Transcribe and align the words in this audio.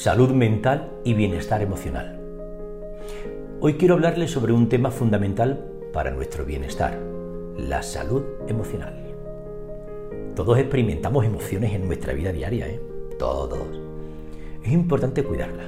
salud 0.00 0.30
mental 0.30 0.90
y 1.04 1.12
bienestar 1.12 1.60
emocional. 1.60 2.18
Hoy 3.60 3.74
quiero 3.74 3.96
hablarles 3.96 4.30
sobre 4.30 4.54
un 4.54 4.70
tema 4.70 4.90
fundamental 4.90 5.62
para 5.92 6.10
nuestro 6.10 6.46
bienestar, 6.46 6.98
la 7.58 7.82
salud 7.82 8.22
emocional. 8.48 8.94
Todos 10.34 10.56
experimentamos 10.56 11.26
emociones 11.26 11.74
en 11.74 11.86
nuestra 11.86 12.14
vida 12.14 12.32
diaria, 12.32 12.66
¿eh? 12.66 12.80
Todos. 13.18 13.78
Es 14.64 14.72
importante 14.72 15.22
cuidarla. 15.22 15.64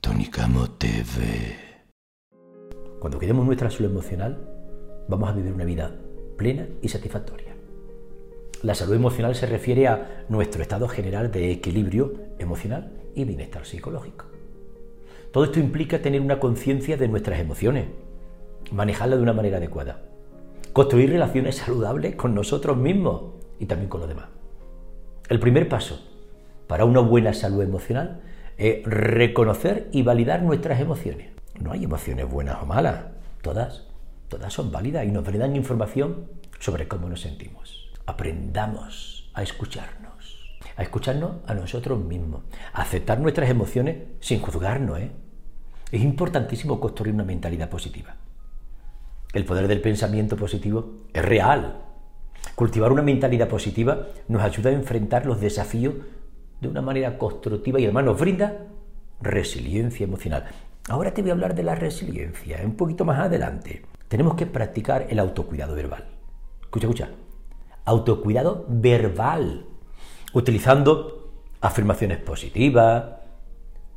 Tonicamo 0.00 0.70
TV. 0.78 1.58
Cuando 3.00 3.18
cuidemos 3.18 3.44
nuestra 3.44 3.68
salud 3.68 3.90
emocional, 3.90 4.38
vamos 5.08 5.28
a 5.28 5.32
vivir 5.34 5.52
una 5.52 5.66
vida 5.66 5.94
plena 6.38 6.66
y 6.80 6.88
satisfactoria. 6.88 7.49
La 8.62 8.74
salud 8.74 8.94
emocional 8.94 9.34
se 9.34 9.46
refiere 9.46 9.88
a 9.88 10.24
nuestro 10.28 10.60
estado 10.60 10.86
general 10.86 11.30
de 11.30 11.50
equilibrio 11.50 12.12
emocional 12.38 12.92
y 13.14 13.24
bienestar 13.24 13.64
psicológico. 13.64 14.26
Todo 15.32 15.44
esto 15.44 15.60
implica 15.60 16.02
tener 16.02 16.20
una 16.20 16.38
conciencia 16.38 16.98
de 16.98 17.08
nuestras 17.08 17.40
emociones, 17.40 17.86
manejarlas 18.70 19.18
de 19.18 19.22
una 19.22 19.32
manera 19.32 19.56
adecuada, 19.56 20.02
construir 20.74 21.08
relaciones 21.08 21.56
saludables 21.56 22.16
con 22.16 22.34
nosotros 22.34 22.76
mismos 22.76 23.32
y 23.58 23.64
también 23.64 23.88
con 23.88 24.00
los 24.00 24.10
demás. 24.10 24.26
El 25.30 25.40
primer 25.40 25.66
paso 25.66 25.98
para 26.66 26.84
una 26.84 27.00
buena 27.00 27.32
salud 27.32 27.62
emocional 27.62 28.20
es 28.58 28.84
reconocer 28.84 29.88
y 29.90 30.02
validar 30.02 30.42
nuestras 30.42 30.80
emociones. 30.80 31.30
No 31.58 31.72
hay 31.72 31.84
emociones 31.84 32.28
buenas 32.28 32.62
o 32.62 32.66
malas, 32.66 33.06
todas, 33.40 33.86
todas 34.28 34.52
son 34.52 34.70
válidas 34.70 35.06
y 35.06 35.10
nos 35.10 35.24
brindan 35.24 35.56
información 35.56 36.26
sobre 36.58 36.86
cómo 36.88 37.08
nos 37.08 37.22
sentimos 37.22 37.89
aprendamos 38.10 39.30
a 39.34 39.42
escucharnos, 39.42 40.58
a 40.76 40.82
escucharnos 40.82 41.36
a 41.46 41.54
nosotros 41.54 42.02
mismos, 42.02 42.42
a 42.72 42.82
aceptar 42.82 43.20
nuestras 43.20 43.48
emociones 43.48 43.96
sin 44.20 44.40
juzgarnos. 44.40 44.98
¿eh? 44.98 45.12
Es 45.90 46.02
importantísimo 46.02 46.80
construir 46.80 47.14
una 47.14 47.24
mentalidad 47.24 47.68
positiva. 47.68 48.16
El 49.32 49.44
poder 49.44 49.68
del 49.68 49.80
pensamiento 49.80 50.36
positivo 50.36 51.04
es 51.12 51.24
real. 51.24 51.84
Cultivar 52.54 52.90
una 52.90 53.02
mentalidad 53.02 53.48
positiva 53.48 54.06
nos 54.28 54.42
ayuda 54.42 54.70
a 54.70 54.74
enfrentar 54.74 55.24
los 55.24 55.40
desafíos 55.40 55.94
de 56.60 56.68
una 56.68 56.82
manera 56.82 57.16
constructiva 57.16 57.80
y 57.80 57.84
además 57.84 58.04
nos 58.04 58.18
brinda 58.18 58.66
resiliencia 59.20 60.04
emocional. 60.04 60.48
Ahora 60.88 61.14
te 61.14 61.22
voy 61.22 61.30
a 61.30 61.34
hablar 61.34 61.54
de 61.54 61.62
la 61.62 61.74
resiliencia, 61.76 62.60
un 62.64 62.74
poquito 62.74 63.04
más 63.04 63.20
adelante. 63.20 63.82
Tenemos 64.08 64.34
que 64.34 64.46
practicar 64.46 65.06
el 65.08 65.20
autocuidado 65.20 65.76
verbal. 65.76 66.06
Escucha, 66.62 66.86
escucha 66.86 67.08
autocuidado 67.90 68.64
verbal, 68.68 69.66
utilizando 70.32 71.32
afirmaciones 71.60 72.18
positivas. 72.18 73.04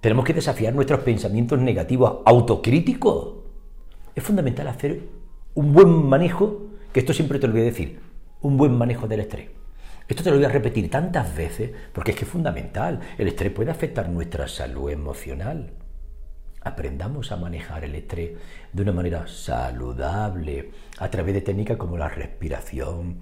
Tenemos 0.02 0.26
que 0.26 0.34
desafiar 0.34 0.74
nuestros 0.74 1.02
pensamientos 1.02 1.60
negativos 1.60 2.20
autocríticos. 2.26 3.36
Es 4.16 4.24
fundamental 4.24 4.68
hacer 4.68 5.02
un 5.54 5.74
buen 5.74 5.90
manejo, 5.90 6.68
que 6.92 7.00
esto 7.00 7.14
siempre 7.14 7.40
te 7.40 7.48
lo 7.48 7.54
voy 7.54 7.62
a 7.62 7.66
decir, 7.66 8.00
un 8.42 8.58
buen 8.58 8.78
manejo 8.78 9.08
del 9.08 9.22
estrés. 9.22 9.50
Esto 10.08 10.24
te 10.24 10.32
lo 10.32 10.36
voy 10.36 10.46
a 10.46 10.50
repetir 10.50 10.90
tantas 10.90 11.36
veces 11.36 11.72
porque 11.94 12.12
es 12.12 12.18
que 12.18 12.26
es 12.26 12.32
fundamental. 12.32 13.00
El 13.18 13.28
estrés 13.28 13.52
puede 13.52 13.72
afectar 13.72 14.10
nuestra 14.10 14.48
salud 14.48 14.90
emocional. 14.90 15.72
Aprendamos 16.62 17.32
a 17.32 17.38
manejar 17.38 17.86
el 17.86 17.96
estrés 17.96 18.32
de 18.72 18.82
una 18.82 18.92
manera 18.92 19.28
saludable 19.28 20.72
a 20.98 21.10
través 21.10 21.34
de 21.34 21.42
técnicas 21.42 21.78
como 21.78 21.98
la 21.98 22.10
respiración, 22.10 23.18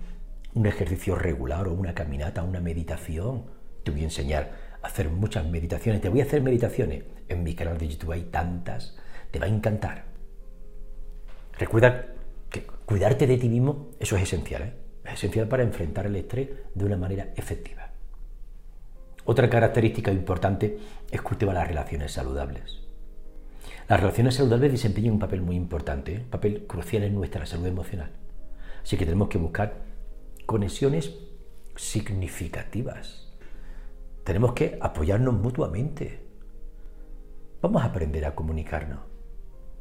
un 0.53 0.66
ejercicio 0.66 1.16
regular 1.16 1.67
o 1.67 1.73
una 1.73 1.94
caminata, 1.94 2.44
una 2.44 2.59
meditación. 2.59 3.45
Te 3.83 3.91
voy 3.91 4.02
a 4.02 4.05
enseñar 4.05 4.52
a 4.81 4.88
hacer 4.88 5.09
muchas 5.09 5.45
meditaciones. 5.45 6.02
Te 6.02 6.09
voy 6.09 6.21
a 6.21 6.25
hacer 6.25 6.41
meditaciones. 6.41 7.03
En 7.30 7.44
mi 7.44 7.55
canal 7.55 7.77
de 7.77 7.88
YouTube 7.88 8.11
hay 8.11 8.23
tantas. 8.23 8.97
Te 9.31 9.40
va 9.40 9.45
a 9.45 9.50
encantar. 9.50 10.06
Recuerda 11.57 12.07
que 12.50 12.63
cuidarte 12.85 13.28
de 13.28 13.38
ti 13.38 13.47
mismo, 13.47 13.91
eso 14.00 14.17
es 14.17 14.23
esencial. 14.23 14.63
¿eh? 14.63 14.73
Es 15.06 15.13
esencial 15.13 15.47
para 15.47 15.63
enfrentar 15.63 16.06
el 16.06 16.16
estrés 16.16 16.50
de 16.73 16.85
una 16.85 16.97
manera 16.97 17.29
efectiva. 17.35 17.90
Otra 19.23 19.50
característica 19.50 20.11
importante 20.11 20.78
es 21.09 21.22
cultivar 21.22 21.56
las 21.56 21.67
relaciones 21.67 22.11
saludables. 22.11 22.79
Las 23.88 24.00
relaciones 24.00 24.35
saludables 24.35 24.72
desempeñan 24.72 25.13
un 25.13 25.19
papel 25.19 25.41
muy 25.41 25.56
importante, 25.56 26.13
un 26.13 26.19
¿eh? 26.19 26.25
papel 26.29 26.66
crucial 26.67 27.03
en 27.03 27.16
nuestra 27.16 27.45
salud 27.45 27.67
emocional. 27.67 28.11
Así 28.84 28.97
que 28.97 29.06
tenemos 29.06 29.29
que 29.29 29.38
buscar 29.38 29.91
conexiones 30.51 31.16
significativas. 31.78 33.31
Tenemos 34.25 34.51
que 34.51 34.78
apoyarnos 34.81 35.34
mutuamente. 35.34 36.28
Vamos 37.62 37.81
a 37.81 37.85
aprender 37.85 38.25
a 38.25 38.35
comunicarnos. 38.35 39.00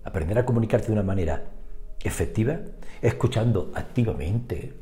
Aprender 0.04 0.38
a 0.38 0.46
comunicarte 0.46 0.86
de 0.86 0.92
una 0.92 1.02
manera 1.02 1.50
efectiva, 2.04 2.60
escuchando 3.02 3.72
activamente, 3.74 4.74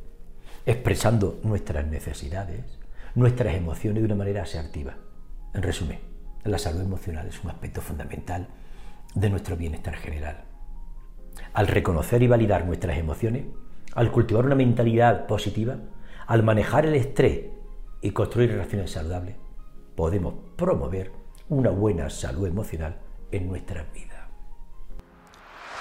expresando 0.67 1.41
nuestras 1.43 1.87
necesidades, 1.87 2.79
nuestras 3.15 3.55
emociones 3.55 4.03
de 4.03 4.07
una 4.07 4.15
manera 4.15 4.43
asertiva. 4.43 4.95
En 5.55 5.63
resumen, 5.63 6.01
la 6.45 6.59
salud 6.59 6.83
emocional 6.83 7.27
es 7.29 7.43
un 7.43 7.51
aspecto 7.51 7.81
fundamental 7.81 8.47
de 9.15 9.31
nuestro 9.31 9.57
bienestar 9.57 9.97
general. 9.97 10.45
Al 11.55 11.67
reconocer 11.67 12.23
y 12.23 12.27
validar 12.27 12.67
nuestras 12.67 12.99
emociones, 12.99 13.47
al 13.95 14.11
cultivar 14.11 14.47
una 14.47 14.55
mentalidad 14.55 15.27
positiva, 15.27 15.79
al 16.27 16.43
manejar 16.43 16.87
el 16.87 16.95
estrés 16.95 17.47
y 18.01 18.11
construir 18.11 18.51
relaciones 18.51 18.91
saludables, 18.91 19.37
podemos 19.97 20.35
promover 20.57 21.13
una 21.49 21.71
buena 21.71 22.11
salud 22.11 22.47
emocional 22.47 23.01
en 23.33 23.49
nuestra 23.49 23.85
vida. 23.95 24.29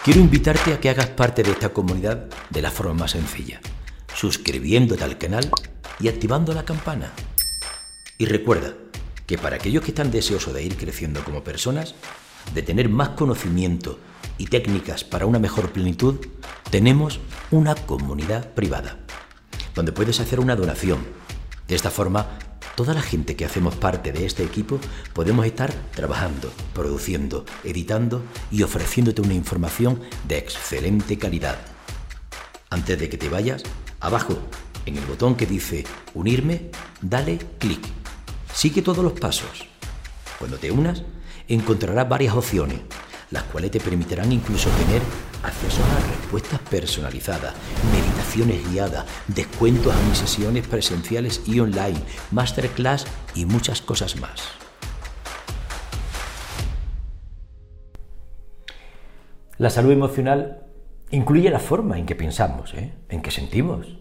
Quiero 0.04 0.22
invitarte 0.22 0.74
a 0.74 0.80
que 0.80 0.90
hagas 0.90 1.08
parte 1.08 1.44
de 1.44 1.52
esta 1.52 1.70
comunidad 1.70 2.28
de 2.50 2.62
la 2.62 2.72
forma 2.72 2.94
más 2.94 3.12
sencilla, 3.12 3.60
suscribiéndote 4.14 5.04
al 5.04 5.18
canal 5.18 5.50
y 6.00 6.08
activando 6.08 6.54
la 6.54 6.64
campana. 6.64 7.12
Y 8.18 8.26
recuerda 8.26 8.74
que 9.26 9.38
para 9.38 9.58
aquellos 9.58 9.84
que 9.84 9.92
están 9.92 10.10
deseosos 10.10 10.54
de 10.54 10.64
ir 10.64 10.78
creciendo 10.78 11.22
como 11.24 11.44
personas, 11.44 11.94
de 12.54 12.62
tener 12.62 12.88
más 12.88 13.10
conocimiento 13.10 14.00
y 14.38 14.48
técnicas 14.48 15.04
para 15.04 15.26
una 15.26 15.40
mejor 15.40 15.72
plenitud, 15.72 16.16
tenemos 16.70 17.20
una 17.52 17.76
comunidad 17.76 18.54
privada, 18.54 18.98
donde 19.76 19.92
puedes 19.92 20.20
hacer 20.20 20.40
una 20.40 20.56
donación. 20.56 21.00
De 21.68 21.76
esta 21.76 21.90
forma, 21.90 22.28
toda 22.76 22.94
la 22.94 23.02
gente 23.02 23.36
que 23.36 23.46
hacemos 23.46 23.76
parte 23.76 24.12
de 24.12 24.26
este 24.26 24.44
equipo 24.44 24.80
podemos 25.14 25.46
estar 25.46 25.74
trabajando, 25.96 26.52
produciendo, 26.74 27.46
editando 27.64 28.22
y 28.52 28.64
ofreciéndote 28.64 29.22
una 29.22 29.34
información 29.34 30.02
de 30.28 30.38
excelente 30.38 31.18
calidad. 31.18 31.58
Antes 32.70 33.00
de 33.00 33.10
que 33.10 33.18
te 33.18 33.30
vayas, 33.30 33.64
abajo, 34.00 34.38
en 34.86 34.98
el 34.98 35.06
botón 35.06 35.36
que 35.36 35.46
dice 35.46 35.86
Unirme, 36.14 36.70
dale 37.02 37.40
clic. 37.60 37.82
Sigue 38.54 38.82
todos 38.82 39.04
los 39.04 39.14
pasos. 39.14 39.66
Cuando 40.40 40.58
te 40.58 40.72
unas, 40.72 41.04
encontrarás 41.48 42.08
varias 42.08 42.36
opciones 42.36 42.80
las 43.32 43.44
cuales 43.44 43.72
te 43.72 43.80
permitirán 43.80 44.32
incluso 44.32 44.70
tener 44.70 45.02
acceso 45.44 45.82
a 45.84 46.18
respuestas 46.18 46.60
personalizadas, 46.70 47.54
meditaciones 47.92 48.70
guiadas, 48.70 49.06
descuentos 49.28 49.94
a 49.96 50.08
mis 50.08 50.18
sesiones 50.18 50.68
presenciales 50.68 51.42
y 51.46 51.60
online, 51.60 52.00
masterclass 52.32 53.06
y 53.36 53.46
muchas 53.46 53.82
cosas 53.82 54.20
más. 54.20 54.42
La 59.58 59.70
salud 59.72 59.92
emocional 59.92 60.68
incluye 61.10 61.50
la 61.50 61.60
forma 61.60 61.98
en 61.98 62.06
que 62.06 62.16
pensamos, 62.16 62.74
¿eh? 62.76 62.94
en 63.10 63.22
que 63.22 63.32
sentimos, 63.32 63.98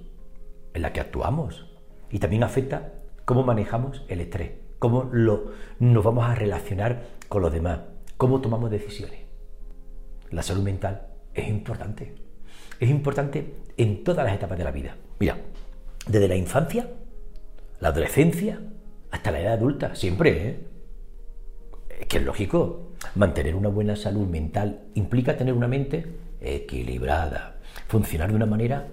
en 0.75 0.83
la 0.83 0.93
que 0.93 1.01
actuamos 1.01 1.67
y 2.11 2.19
también 2.19 2.43
afecta 2.43 2.93
cómo 3.25 3.43
manejamos 3.43 4.05
el 4.09 4.21
estrés, 4.21 4.53
cómo 4.79 5.09
lo, 5.11 5.53
nos 5.79 6.05
vamos 6.05 6.27
a 6.27 6.35
relacionar 6.35 7.05
con 7.29 7.43
los 7.43 7.53
demás, 7.53 7.81
cómo 8.17 8.41
tomamos 8.41 8.71
decisiones. 8.71 9.21
La 10.31 10.43
salud 10.43 10.63
mental 10.63 11.09
es 11.35 11.49
importante. 11.49 12.15
Es 12.81 12.91
importante 12.91 13.55
en 13.77 14.05
todas 14.05 14.25
las 14.25 14.35
etapas 14.35 14.59
de 14.59 14.65
la 14.65 14.71
vida. 14.71 14.97
Mira, 15.19 15.39
desde 16.07 16.29
la 16.29 16.37
infancia, 16.37 16.91
la 17.81 17.89
adolescencia, 17.89 18.61
hasta 19.11 19.31
la 19.31 19.41
edad 19.41 19.55
adulta, 19.55 19.95
siempre, 19.95 20.49
¿eh? 20.49 20.61
Es 22.01 22.07
que 22.07 22.19
es 22.19 22.25
lógico. 22.25 22.93
Mantener 23.15 23.55
una 23.55 23.69
buena 23.69 23.97
salud 23.97 24.27
mental 24.27 24.89
implica 24.95 25.37
tener 25.37 25.55
una 25.55 25.69
mente 25.69 26.07
equilibrada, 26.41 27.61
funcionar 27.89 28.31
de 28.31 28.37
una 28.37 28.47
manera 28.47 28.89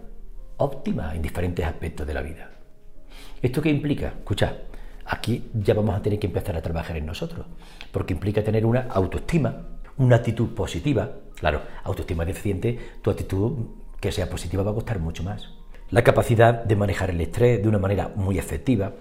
óptima 0.57 1.13
en 1.15 1.21
diferentes 1.21 1.65
aspectos 1.65 2.07
de 2.07 2.13
la 2.13 2.21
vida. 2.21 2.51
¿Esto 3.41 3.61
qué 3.61 3.69
implica? 3.69 4.07
Escucha, 4.19 4.57
aquí 5.05 5.49
ya 5.53 5.73
vamos 5.73 5.95
a 5.95 6.01
tener 6.01 6.19
que 6.19 6.27
empezar 6.27 6.55
a 6.55 6.61
trabajar 6.61 6.97
en 6.97 7.05
nosotros, 7.05 7.45
porque 7.91 8.13
implica 8.13 8.43
tener 8.43 8.65
una 8.65 8.87
autoestima, 8.89 9.67
una 9.97 10.17
actitud 10.17 10.53
positiva. 10.55 11.11
Claro, 11.35 11.61
autoestima 11.83 12.25
deficiente, 12.25 12.79
tu 13.01 13.11
actitud 13.11 13.51
que 13.99 14.11
sea 14.11 14.29
positiva 14.29 14.63
va 14.63 14.71
a 14.71 14.75
costar 14.75 14.99
mucho 14.99 15.23
más. 15.23 15.49
la 15.93 16.03
capacidad 16.03 16.63
de 16.63 16.75
manejar 16.75 17.11
el 17.11 17.21
estrés 17.21 17.61
de 17.61 17.69
una 17.69 17.77
manera 17.77 18.11
muy 18.15 18.39
efectiva, 18.39 18.93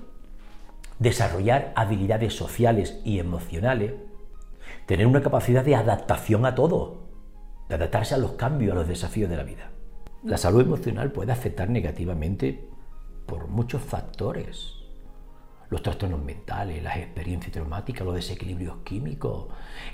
desarrollar 0.99 1.73
habilidades 1.75 2.35
sociales 2.35 3.01
y 3.03 3.19
emocionales, 3.19 3.95
tener 4.85 5.07
una 5.07 5.23
capacidad 5.23 5.65
de 5.65 5.75
adaptación 5.75 6.45
a 6.45 6.55
todo, 6.55 7.05
de 7.71 7.77
adaptarse 7.77 8.15
a 8.15 8.19
los 8.19 8.33
cambios, 8.33 8.73
a 8.73 8.75
los 8.75 8.89
desafíos 8.89 9.31
de 9.31 9.37
la 9.39 9.43
vida. 9.43 9.71
La 10.23 10.37
salud 10.37 10.61
emocional 10.61 11.13
puede 11.13 11.33
afectar 11.33 11.71
negativamente 11.71 12.69
por 13.25 13.49
muchos 13.49 13.81
factores. 13.81 14.75
Los 15.73 15.83
trastornos 15.83 16.23
mentales, 16.23 16.83
las 16.83 16.99
experiencias 16.99 17.51
traumáticas, 17.51 18.05
los 18.05 18.15
desequilibrios 18.15 18.77
químicos, 18.85 19.47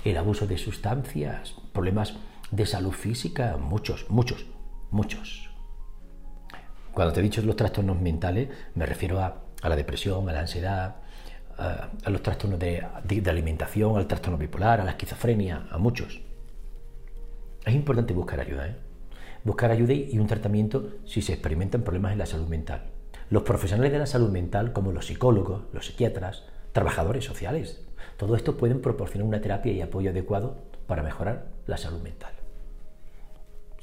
el 0.03 0.17
abuso 0.17 0.45
de 0.45 0.57
sustancias, 0.57 1.55
problemas 1.71 2.15
de 2.51 2.65
salud 2.65 2.91
física, 2.91 3.55
muchos, 3.55 4.05
muchos, 4.09 4.45
muchos. 4.91 5.49
Cuando 6.91 7.13
te 7.13 7.21
he 7.21 7.23
dicho 7.23 7.41
los 7.43 7.55
trastornos 7.55 7.97
mentales, 8.01 8.49
me 8.75 8.85
refiero 8.85 9.21
a, 9.21 9.41
la 9.63 9.75
depresión, 9.77 10.27
a 10.27 10.33
la 10.33 10.41
ansiedad, 10.41 10.97
a, 11.57 12.09
los 12.09 12.23
trastornos 12.23 12.59
de, 12.59 12.85
de, 13.05 13.29
alimentación, 13.29 13.95
al 13.95 14.05
trastorno 14.05 14.37
bipolar, 14.37 14.81
a 14.81 14.83
la 14.83 14.91
esquizofrenia, 14.91 15.69
a 15.71 15.77
muchos. 15.77 16.19
Es 17.65 17.73
importante 17.73 18.13
buscar 18.13 18.41
ayuda, 18.41 18.67
¿eh? 18.67 18.75
buscar 19.45 19.71
ayuda 19.71 19.93
y 19.93 20.19
un 20.19 20.27
tratamiento 20.27 20.97
si 21.05 21.21
se 21.21 21.31
experimentan 21.31 21.83
problemas 21.83 22.11
en 22.11 22.17
la 22.17 22.25
salud 22.25 22.49
mental. 22.49 22.98
Los 23.29 23.43
profesionales 23.43 23.91
de 23.91 23.99
la 23.99 24.07
salud 24.07 24.31
mental, 24.31 24.73
como 24.73 24.91
los 24.91 25.05
psicólogos, 25.05 25.61
los 25.71 25.85
psiquiatras, 25.85 26.45
trabajadores 26.71 27.25
sociales, 27.25 27.85
todo 28.17 28.35
esto 28.35 28.57
pueden 28.57 28.81
proporcionar 28.81 29.27
una 29.27 29.39
terapia 29.41 29.71
y 29.71 29.81
apoyo 29.81 30.09
adecuado 30.09 30.57
para 30.87 31.03
mejorar 31.03 31.45
la 31.67 31.77
salud 31.77 32.01
mental. 32.01 32.31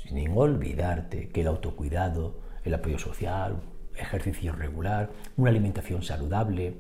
Sin 0.03 0.37
olvidarte 0.37 1.29
que 1.29 1.43
el 1.43 1.47
autocuidado, 1.47 2.41
el 2.65 2.75
apoyo 2.75 2.99
social, 2.99 3.61
ejercicio 3.97 4.53
regular, 4.53 5.11
una 5.37 5.51
alimentación 5.51 6.03
saludable, 6.03 6.79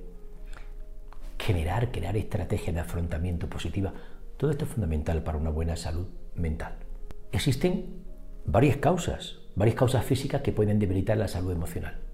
generar, 1.38 1.92
crear 1.92 2.16
estrategias 2.16 2.74
de 2.74 2.80
afrontamiento 2.80 3.48
positiva, 3.48 3.92
todo 4.36 4.50
esto 4.50 4.64
es 4.64 4.72
fundamental 4.72 5.22
para 5.22 5.38
una 5.38 5.50
buena 5.50 5.76
salud 5.76 6.06
mental. 6.34 6.74
Existen 7.30 8.02
varias 8.44 8.78
causas, 8.78 9.38
varias 9.54 9.76
causas 9.76 10.04
físicas 10.04 10.42
que 10.42 10.52
pueden 10.52 10.80
debilitar 10.80 11.16
la 11.16 11.28
salud 11.28 11.52
emocional. 11.52 12.05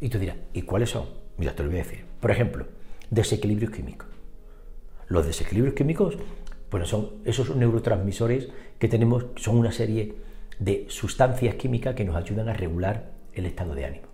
Y 0.00 0.08
tú 0.08 0.18
dirás, 0.18 0.36
¿y 0.52 0.62
cuáles 0.62 0.90
son? 0.90 1.06
Mira, 1.36 1.54
te 1.54 1.62
lo 1.62 1.70
voy 1.70 1.80
a 1.80 1.82
decir. 1.82 2.04
Por 2.20 2.30
ejemplo, 2.30 2.66
desequilibrios 3.10 3.72
químicos. 3.72 4.08
Los 5.08 5.26
desequilibrios 5.26 5.74
químicos, 5.74 6.16
bueno, 6.70 6.86
son 6.86 7.10
esos 7.24 7.54
neurotransmisores 7.54 8.48
que 8.78 8.88
tenemos, 8.88 9.26
son 9.36 9.56
una 9.56 9.72
serie 9.72 10.16
de 10.58 10.86
sustancias 10.88 11.54
químicas 11.56 11.94
que 11.94 12.04
nos 12.04 12.16
ayudan 12.16 12.48
a 12.48 12.54
regular 12.54 13.12
el 13.32 13.46
estado 13.46 13.74
de 13.74 13.84
ánimo, 13.84 14.06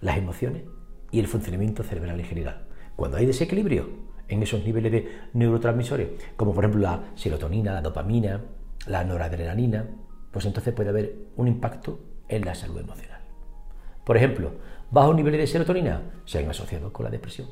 las 0.00 0.18
emociones 0.18 0.62
y 1.10 1.20
el 1.20 1.26
funcionamiento 1.26 1.82
cerebral 1.82 2.18
en 2.18 2.26
general. 2.26 2.66
Cuando 2.96 3.16
hay 3.16 3.26
desequilibrio 3.26 3.88
en 4.28 4.42
esos 4.42 4.64
niveles 4.64 4.92
de 4.92 5.08
neurotransmisores, 5.32 6.08
como 6.36 6.54
por 6.54 6.64
ejemplo 6.64 6.82
la 6.82 7.04
serotonina, 7.14 7.72
la 7.72 7.82
dopamina, 7.82 8.40
la 8.86 9.04
noradrenalina, 9.04 9.88
pues 10.30 10.44
entonces 10.46 10.74
puede 10.74 10.90
haber 10.90 11.16
un 11.36 11.48
impacto 11.48 12.00
en 12.28 12.44
la 12.44 12.54
salud 12.54 12.78
emocional. 12.78 13.20
Por 14.04 14.16
ejemplo, 14.16 14.52
bajos 14.90 15.14
niveles 15.14 15.40
de 15.40 15.46
serotonina 15.46 16.02
se 16.24 16.38
han 16.38 16.50
asociado 16.50 16.92
con 16.92 17.04
la 17.04 17.10
depresión. 17.10 17.48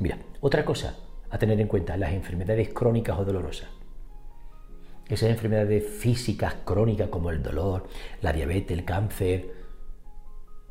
Mira, 0.00 0.18
otra 0.40 0.64
cosa 0.64 0.96
a 1.30 1.38
tener 1.38 1.60
en 1.60 1.68
cuenta, 1.68 1.96
las 1.96 2.12
enfermedades 2.12 2.68
crónicas 2.74 3.18
o 3.18 3.24
dolorosas. 3.24 3.68
Esas 5.08 5.30
enfermedades 5.30 5.84
físicas 5.84 6.56
crónicas 6.64 7.08
como 7.08 7.30
el 7.30 7.42
dolor, 7.42 7.88
la 8.20 8.32
diabetes, 8.32 8.76
el 8.76 8.84
cáncer, 8.84 9.50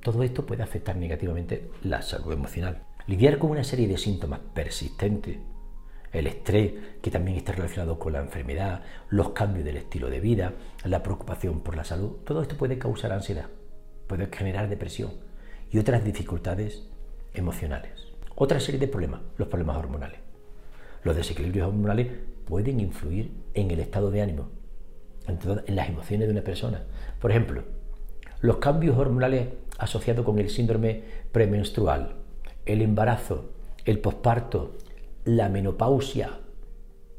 todo 0.03 0.21
esto 0.23 0.45
puede 0.45 0.63
afectar 0.63 0.95
negativamente 0.95 1.71
la 1.83 2.01
salud 2.01 2.33
emocional. 2.33 2.83
Lidiar 3.07 3.39
con 3.39 3.49
una 3.51 3.63
serie 3.63 3.87
de 3.87 3.97
síntomas 3.97 4.39
persistentes 4.53 5.37
el 6.11 6.27
estrés, 6.27 6.73
que 7.01 7.09
también 7.09 7.37
está 7.37 7.53
relacionado 7.53 7.97
con 7.97 8.13
la 8.13 8.19
enfermedad, 8.19 8.83
los 9.09 9.29
cambios 9.29 9.65
del 9.65 9.77
estilo 9.77 10.09
de 10.09 10.19
vida, 10.19 10.53
la 10.83 11.03
preocupación 11.03 11.61
por 11.61 11.75
la 11.75 11.85
salud, 11.85 12.17
todo 12.25 12.41
esto 12.41 12.57
puede 12.57 12.77
causar 12.77 13.13
ansiedad, 13.13 13.47
puede 14.07 14.27
generar 14.27 14.67
depresión 14.67 15.30
y 15.71 15.79
otras 15.79 16.03
dificultades 16.03 16.83
emocionales. 17.33 17.91
Otra 18.35 18.59
serie 18.59 18.79
de 18.79 18.87
problemas, 18.87 19.21
los 19.37 19.47
problemas 19.47 19.77
hormonales. 19.77 20.19
Los 21.03 21.15
desequilibrios 21.15 21.69
hormonales 21.69 22.07
pueden 22.45 22.79
influir 22.79 23.31
en 23.53 23.71
el 23.71 23.79
estado 23.79 24.11
de 24.11 24.21
ánimo, 24.21 24.49
en, 25.27 25.75
las 25.75 25.89
emociones 25.89 26.27
de 26.27 26.33
una 26.33 26.43
persona. 26.43 26.83
Por 27.19 27.31
ejemplo, 27.31 27.63
los 28.41 28.57
cambios 28.57 28.97
hormonales 28.97 29.47
asociados 29.77 30.25
con 30.25 30.39
el 30.39 30.49
síndrome 30.49 31.03
premenstrual, 31.31 32.15
el 32.65 32.81
embarazo, 32.81 33.51
el 33.85 33.99
posparto, 33.99 34.75
la 35.23 35.49
menopausia. 35.49 36.39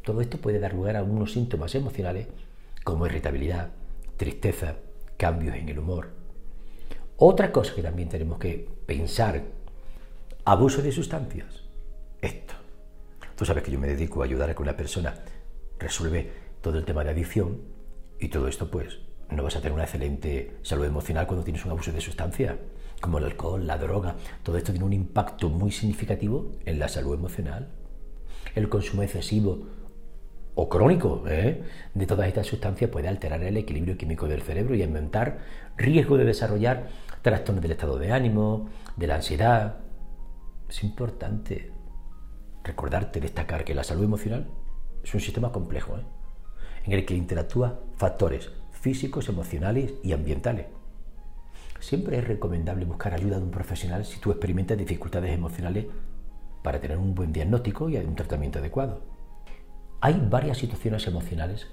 Todo 0.04 0.20
esto 0.20 0.38
puede 0.38 0.60
dar 0.60 0.74
lugar 0.74 0.96
a 0.96 1.00
algunos 1.00 1.32
síntomas 1.32 1.74
emocionales 1.74 2.26
como 2.84 3.06
irritabilidad, 3.06 3.70
tristeza, 4.16 4.76
cambios 5.16 5.56
en 5.56 5.68
el 5.68 5.78
humor. 5.78 6.21
Otra 7.24 7.52
cosa 7.52 7.72
que 7.72 7.84
también 7.84 8.08
tenemos 8.08 8.36
que 8.40 8.68
pensar, 8.84 9.44
abuso 10.44 10.82
de 10.82 10.90
sustancias. 10.90 11.62
Esto. 12.20 12.54
Tú 13.36 13.44
sabes 13.44 13.62
que 13.62 13.70
yo 13.70 13.78
me 13.78 13.86
dedico 13.86 14.22
a 14.22 14.24
ayudar 14.24 14.50
a 14.50 14.56
que 14.56 14.62
una 14.62 14.76
persona 14.76 15.14
resuelve 15.78 16.32
todo 16.60 16.78
el 16.78 16.84
tema 16.84 17.04
de 17.04 17.10
adicción 17.10 17.60
y 18.18 18.26
todo 18.26 18.48
esto 18.48 18.72
pues 18.72 18.98
no 19.30 19.44
vas 19.44 19.54
a 19.54 19.60
tener 19.60 19.72
una 19.72 19.84
excelente 19.84 20.56
salud 20.62 20.84
emocional 20.84 21.28
cuando 21.28 21.44
tienes 21.44 21.64
un 21.64 21.70
abuso 21.70 21.92
de 21.92 22.00
sustancias 22.00 22.56
como 23.00 23.18
el 23.18 23.26
alcohol, 23.26 23.68
la 23.68 23.78
droga. 23.78 24.16
Todo 24.42 24.56
esto 24.56 24.72
tiene 24.72 24.86
un 24.86 24.92
impacto 24.92 25.48
muy 25.48 25.70
significativo 25.70 26.50
en 26.64 26.80
la 26.80 26.88
salud 26.88 27.14
emocional 27.14 27.68
el 28.56 28.68
consumo 28.68 29.04
excesivo 29.04 29.68
o 30.54 30.68
crónico 30.68 31.24
¿eh? 31.28 31.62
de 31.94 32.06
todas 32.06 32.28
estas 32.28 32.46
sustancias 32.46 32.90
puede 32.90 33.08
alterar 33.08 33.42
el 33.42 33.56
equilibrio 33.56 33.96
químico 33.96 34.28
del 34.28 34.42
cerebro 34.42 34.74
y 34.74 34.82
aumentar 34.82 35.38
riesgo 35.76 36.18
de 36.18 36.24
desarrollar 36.24 36.88
trastornos 37.22 37.62
del 37.62 37.72
estado 37.72 37.98
de 37.98 38.12
ánimo, 38.12 38.68
de 38.96 39.06
la 39.06 39.16
ansiedad. 39.16 39.76
Es 40.68 40.82
importante 40.82 41.72
recordarte, 42.64 43.20
destacar 43.20 43.64
que 43.64 43.74
la 43.74 43.84
salud 43.84 44.04
emocional 44.04 44.48
es 45.02 45.14
un 45.14 45.20
sistema 45.20 45.52
complejo 45.52 45.96
¿eh? 45.96 46.04
en 46.84 46.92
el 46.92 47.04
que 47.04 47.14
interactúan 47.14 47.78
factores 47.96 48.50
físicos, 48.72 49.28
emocionales 49.28 49.94
y 50.02 50.12
ambientales. 50.12 50.66
Siempre 51.78 52.18
es 52.18 52.26
recomendable 52.26 52.84
buscar 52.84 53.14
ayuda 53.14 53.38
de 53.38 53.44
un 53.44 53.50
profesional 53.50 54.04
si 54.04 54.20
tú 54.20 54.30
experimentas 54.30 54.78
dificultades 54.78 55.32
emocionales 55.32 55.86
para 56.62 56.80
tener 56.80 56.96
un 56.98 57.14
buen 57.14 57.32
diagnóstico 57.32 57.88
y 57.88 57.96
un 57.96 58.14
tratamiento 58.14 58.60
adecuado. 58.60 59.02
Hay 60.00 60.20
varias 60.28 60.58
situaciones 60.58 61.06
emocionales 61.06 61.68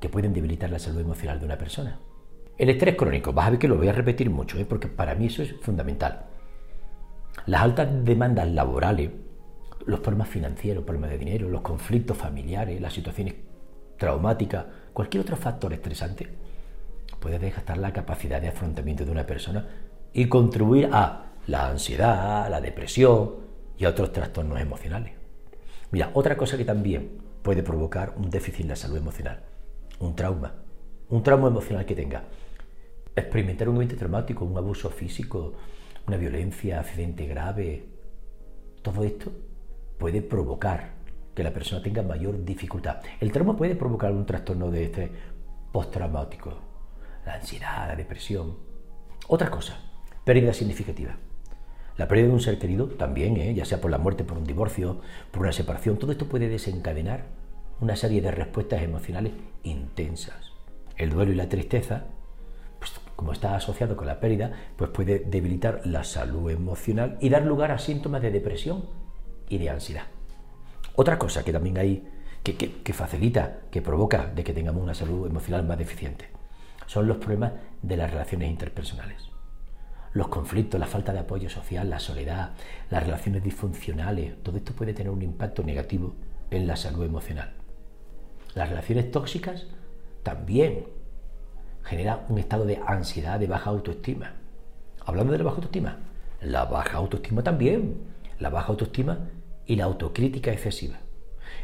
que 0.00 0.08
pueden 0.08 0.32
debilitar 0.32 0.70
la 0.70 0.78
salud 0.78 1.00
emocional 1.00 1.38
de 1.38 1.46
una 1.46 1.58
persona. 1.58 2.00
El 2.62 2.70
estrés 2.70 2.94
crónico, 2.94 3.32
vas 3.32 3.48
a 3.48 3.50
ver 3.50 3.58
que 3.58 3.66
lo 3.66 3.74
voy 3.74 3.88
a 3.88 3.92
repetir 3.92 4.30
mucho, 4.30 4.56
¿eh? 4.56 4.64
porque 4.64 4.86
para 4.86 5.16
mí 5.16 5.26
eso 5.26 5.42
es 5.42 5.52
fundamental. 5.62 6.26
Las 7.46 7.62
altas 7.62 7.88
demandas 8.04 8.48
laborales, 8.52 9.10
los 9.84 9.98
problemas 9.98 10.28
financieros, 10.28 10.84
problemas 10.84 11.10
de 11.10 11.18
dinero, 11.18 11.48
los 11.48 11.62
conflictos 11.62 12.16
familiares, 12.16 12.80
las 12.80 12.92
situaciones 12.92 13.34
traumáticas, 13.98 14.64
cualquier 14.92 15.22
otro 15.22 15.34
factor 15.34 15.72
estresante, 15.72 16.28
puede 17.18 17.40
desgastar 17.40 17.78
la 17.78 17.92
capacidad 17.92 18.40
de 18.40 18.46
afrontamiento 18.46 19.04
de 19.04 19.10
una 19.10 19.26
persona 19.26 19.66
y 20.12 20.28
contribuir 20.28 20.88
a 20.92 21.32
la 21.48 21.68
ansiedad, 21.68 22.48
la 22.48 22.60
depresión, 22.60 23.42
y 23.76 23.86
otros 23.86 24.12
trastornos 24.12 24.60
emocionales. 24.60 25.14
Mira, 25.90 26.12
otra 26.14 26.36
cosa 26.36 26.56
que 26.56 26.64
también 26.64 27.10
puede 27.42 27.64
provocar 27.64 28.14
un 28.16 28.30
déficit 28.30 28.60
en 28.60 28.68
la 28.68 28.76
salud 28.76 28.98
emocional, 28.98 29.42
un 29.98 30.14
trauma, 30.14 30.54
un 31.08 31.24
trauma 31.24 31.48
emocional 31.48 31.84
que 31.84 31.96
tenga. 31.96 32.22
Experimentar 33.14 33.68
un 33.68 33.76
evento 33.76 33.96
traumático, 33.96 34.44
un 34.44 34.56
abuso 34.56 34.90
físico, 34.90 35.54
una 36.06 36.16
violencia, 36.16 36.80
accidente 36.80 37.26
grave, 37.26 37.84
todo 38.82 39.04
esto 39.04 39.30
puede 39.98 40.22
provocar 40.22 40.94
que 41.34 41.42
la 41.42 41.52
persona 41.52 41.82
tenga 41.82 42.02
mayor 42.02 42.44
dificultad. 42.44 43.00
El 43.20 43.32
trauma 43.32 43.56
puede 43.56 43.76
provocar 43.76 44.12
un 44.12 44.26
trastorno 44.26 44.70
de 44.70 44.84
estrés 44.84 45.10
postraumático, 45.70 46.54
la 47.24 47.34
ansiedad, 47.34 47.88
la 47.88 47.96
depresión. 47.96 48.56
Otra 49.28 49.50
cosa, 49.50 49.78
pérdida 50.24 50.52
significativa. 50.52 51.16
La 51.96 52.08
pérdida 52.08 52.28
de 52.28 52.32
un 52.32 52.40
ser 52.40 52.58
querido 52.58 52.88
también, 52.88 53.36
¿eh? 53.36 53.54
ya 53.54 53.64
sea 53.64 53.80
por 53.80 53.90
la 53.90 53.98
muerte, 53.98 54.24
por 54.24 54.38
un 54.38 54.44
divorcio, 54.44 55.00
por 55.30 55.42
una 55.42 55.52
separación, 55.52 55.98
todo 55.98 56.12
esto 56.12 56.26
puede 56.26 56.48
desencadenar 56.48 57.26
una 57.80 57.96
serie 57.96 58.20
de 58.20 58.30
respuestas 58.30 58.82
emocionales 58.82 59.32
intensas. 59.62 60.52
El 60.96 61.10
duelo 61.10 61.32
y 61.32 61.36
la 61.36 61.48
tristeza, 61.48 62.06
como 63.16 63.32
está 63.32 63.54
asociado 63.54 63.96
con 63.96 64.06
la 64.06 64.20
pérdida, 64.20 64.52
pues 64.76 64.90
puede 64.90 65.20
debilitar 65.20 65.82
la 65.84 66.04
salud 66.04 66.50
emocional 66.50 67.18
y 67.20 67.28
dar 67.28 67.42
lugar 67.42 67.70
a 67.70 67.78
síntomas 67.78 68.22
de 68.22 68.30
depresión 68.30 68.84
y 69.48 69.58
de 69.58 69.70
ansiedad. 69.70 70.04
Otra 70.94 71.18
cosa 71.18 71.44
que 71.44 71.52
también 71.52 71.78
hay, 71.78 72.08
que, 72.42 72.56
que 72.56 72.92
facilita, 72.92 73.60
que 73.70 73.82
provoca 73.82 74.26
de 74.26 74.44
que 74.44 74.52
tengamos 74.52 74.82
una 74.82 74.94
salud 74.94 75.26
emocional 75.26 75.64
más 75.64 75.78
deficiente, 75.78 76.28
son 76.86 77.06
los 77.06 77.18
problemas 77.18 77.52
de 77.82 77.96
las 77.96 78.10
relaciones 78.10 78.50
interpersonales 78.50 79.32
los 80.14 80.28
conflictos, 80.28 80.78
la 80.78 80.86
falta 80.86 81.12
de 81.12 81.20
apoyo 81.20 81.48
social, 81.48 81.88
la 81.88 81.98
soledad, 81.98 82.52
las 82.90 83.02
relaciones 83.02 83.42
disfuncionales, 83.42 84.42
todo 84.42 84.58
esto 84.58 84.74
puede 84.74 84.92
tener 84.92 85.10
un 85.10 85.22
impacto 85.22 85.62
negativo 85.62 86.14
en 86.50 86.66
la 86.66 86.76
salud 86.76 87.04
emocional. 87.04 87.54
Las 88.54 88.68
relaciones 88.68 89.10
tóxicas 89.10 89.66
también 90.22 90.86
generan 91.82 92.20
un 92.28 92.38
estado 92.38 92.64
de 92.64 92.80
ansiedad, 92.86 93.38
de 93.38 93.46
baja 93.46 93.70
autoestima. 93.70 94.34
Hablando 95.04 95.32
de 95.32 95.38
la 95.38 95.44
baja 95.44 95.56
autoestima, 95.56 95.98
la 96.40 96.64
baja 96.64 96.98
autoestima 96.98 97.42
también, 97.42 97.96
la 98.38 98.50
baja 98.50 98.68
autoestima 98.68 99.18
y 99.66 99.76
la 99.76 99.84
autocrítica 99.84 100.52
excesiva. 100.52 100.98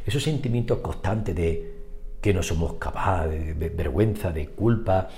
Esos 0.04 0.22
sentimientos 0.22 0.78
constantes 0.78 1.34
de 1.34 1.78
que 2.20 2.34
no 2.34 2.42
somos 2.42 2.74
capaces, 2.74 3.58
de 3.58 3.68
vergüenza, 3.68 4.32
de 4.32 4.48
culpa, 4.48 5.08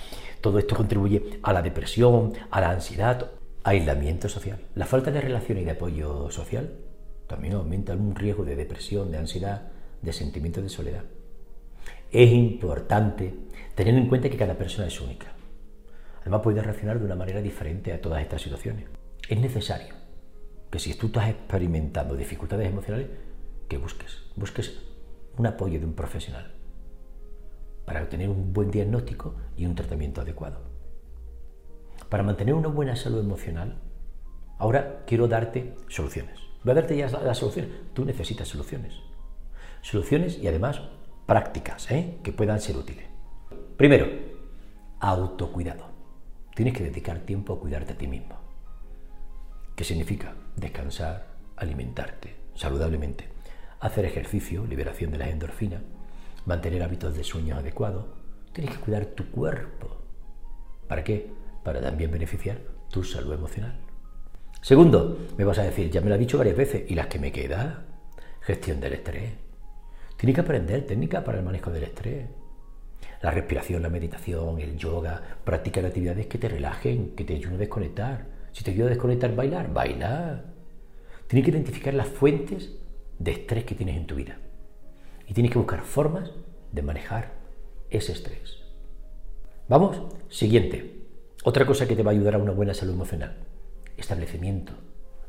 todo 0.41 0.59
esto 0.59 0.77
contribuye 0.77 1.41
a 1.43 1.53
la 1.53 1.63
depresión, 1.63 2.33
a 2.51 2.61
la 2.61 2.71
ansiedad, 2.71 3.31
aislamiento 3.65 4.29
social. 4.29 4.59
La 4.75 4.87
falta 4.87 5.11
de 5.11 5.21
relación 5.21 5.59
y 5.59 5.65
de 5.65 5.73
apoyo 5.73 6.31
social 6.31 6.71
también 7.27 7.55
aumenta 7.55 7.95
un 7.95 8.15
riesgo 8.15 8.45
de 8.45 8.57
depresión, 8.57 9.11
de 9.11 9.19
ansiedad, 9.19 9.71
de 10.03 10.13
sentimientos 10.13 10.63
de 10.63 10.69
soledad. 10.69 11.05
Es 12.11 12.33
importante 12.33 13.35
tener 13.75 13.95
en 13.95 14.09
cuenta 14.09 14.29
que 14.29 14.37
cada 14.37 14.55
persona 14.55 14.89
es 14.89 15.01
única. 15.01 15.29
Además 16.21 16.41
puede 16.43 16.63
reaccionar 16.63 16.99
de 16.99 17.05
una 17.05 17.17
manera 17.17 17.41
diferente 17.41 17.93
a 17.93 18.01
todas 18.01 18.23
estas 18.23 18.43
situaciones. 18.43 18.87
Es 19.29 19.39
necesario 19.39 19.95
que 20.71 20.79
si 20.79 20.95
tú 20.95 21.07
estás 21.07 21.29
experimentando 21.29 22.17
dificultades 22.17 22.69
emocionales, 22.69 23.09
que 23.69 23.79
busques, 23.79 24.23
busques 24.37 24.81
un 25.37 25.47
apoyo 25.47 25.79
de 25.79 25.87
un 25.87 25.95
profesional 25.95 26.55
para 27.85 28.03
obtener 28.03 28.29
un 28.29 28.53
buen 28.53 28.71
diagnóstico 28.71 29.35
y 29.57 29.67
un 29.67 29.75
tratamiento 29.75 30.21
adecuado. 30.21 30.61
Para 32.09 32.23
mantener 32.23 32.55
una 32.55 32.69
buena 32.69 32.97
salud 32.97 33.21
emocional, 33.21 33.79
ahora 34.59 35.05
quiero 35.07 35.29
darte 35.29 35.75
soluciones. 35.89 36.39
Voy 36.63 36.73
a 36.73 36.75
darte 36.75 36.97
ya 36.97 37.09
las 37.09 37.39
soluciones. 37.39 37.71
Tú 37.95 38.05
necesitas 38.05 38.49
soluciones. 38.49 38.95
Soluciones 39.81 40.39
y 40.39 40.47
además 40.47 40.83
prácticas 41.27 41.91
¿eh? 41.91 42.19
que 42.23 42.33
puedan 42.33 42.61
ser 42.61 42.77
útiles. 42.77 43.10
Primero, 43.81 44.11
autocuidado. 45.01 45.87
Tienes 46.55 46.75
que 46.75 46.85
dedicar 46.85 47.21
tiempo 47.21 47.55
a 47.55 47.59
cuidarte 47.59 47.95
a 47.95 47.97
ti 47.97 48.07
mismo. 48.07 48.37
¿Qué 49.75 49.85
significa? 49.85 50.35
Descansar, 50.55 51.29
alimentarte 51.57 52.37
saludablemente, 52.55 53.25
hacer 53.81 54.05
ejercicio, 54.05 54.67
liberación 54.67 55.11
de 55.13 55.17
las 55.17 55.31
endorfinas, 55.31 55.81
mantener 56.45 56.83
hábitos 56.83 57.17
de 57.17 57.25
sueño 57.25 57.57
adecuados. 57.57 58.05
Tienes 58.53 58.77
que 58.77 58.83
cuidar 58.83 59.07
tu 59.07 59.31
cuerpo. 59.31 60.03
¿Para 60.87 61.03
qué? 61.03 61.33
Para 61.65 61.81
también 61.81 62.11
beneficiar 62.11 62.59
tu 62.91 63.03
salud 63.03 63.33
emocional. 63.33 63.81
Segundo, 64.61 65.27
me 65.39 65.45
vas 65.45 65.59
a 65.59 65.63
decir, 65.63 65.91
ya 65.91 66.03
me 66.03 66.11
lo 66.11 66.17
he 66.17 66.19
dicho 66.19 66.37
varias 66.37 66.59
veces, 66.59 66.83
¿y 66.87 66.95
las 66.95 67.07
que 67.07 67.19
me 67.19 67.33
queda? 67.33 67.87
Gestión 68.43 68.79
del 68.79 68.93
estrés. 68.93 69.33
Tienes 70.19 70.35
que 70.35 70.43
aprender 70.43 70.87
técnicas 70.87 71.25
para 71.25 71.39
el 71.39 71.45
manejo 71.47 71.71
del 71.71 71.85
estrés. 71.85 72.27
La 73.21 73.31
respiración, 73.31 73.83
la 73.83 73.91
meditación, 73.91 74.61
el 74.61 74.77
yoga, 74.79 75.39
practicar 75.45 75.85
actividades 75.85 76.27
que 76.27 76.39
te 76.39 76.49
relajen, 76.49 77.15
que 77.15 77.25
te 77.25 77.35
ayuden 77.35 77.57
a 77.57 77.59
desconectar. 77.59 78.27
Si 78.53 78.65
te 78.65 78.71
ayuda 78.71 78.87
a 78.87 78.91
desconectar, 78.91 79.35
bailar, 79.35 79.73
bailar. 79.73 80.45
Tienes 81.27 81.45
que 81.45 81.51
identificar 81.51 81.93
las 81.95 82.09
fuentes 82.09 82.71
de 83.19 83.33
estrés 83.33 83.65
que 83.65 83.75
tienes 83.75 83.97
en 83.97 84.07
tu 84.07 84.15
vida. 84.15 84.39
Y 85.27 85.35
tienes 85.35 85.53
que 85.53 85.59
buscar 85.59 85.83
formas 85.83 86.31
de 86.73 86.83
manejar 86.83 87.35
ese 87.91 88.13
estrés. 88.13 88.59
Vamos, 89.69 90.01
siguiente. 90.31 91.03
Otra 91.45 91.67
cosa 91.67 91.87
que 91.87 91.95
te 91.95 92.03
va 92.03 92.11
a 92.11 92.15
ayudar 92.15 92.35
a 92.35 92.39
una 92.39 92.53
buena 92.53 92.75
salud 92.75 92.95
emocional. 92.95 93.37
Establecimiento. 93.97 94.73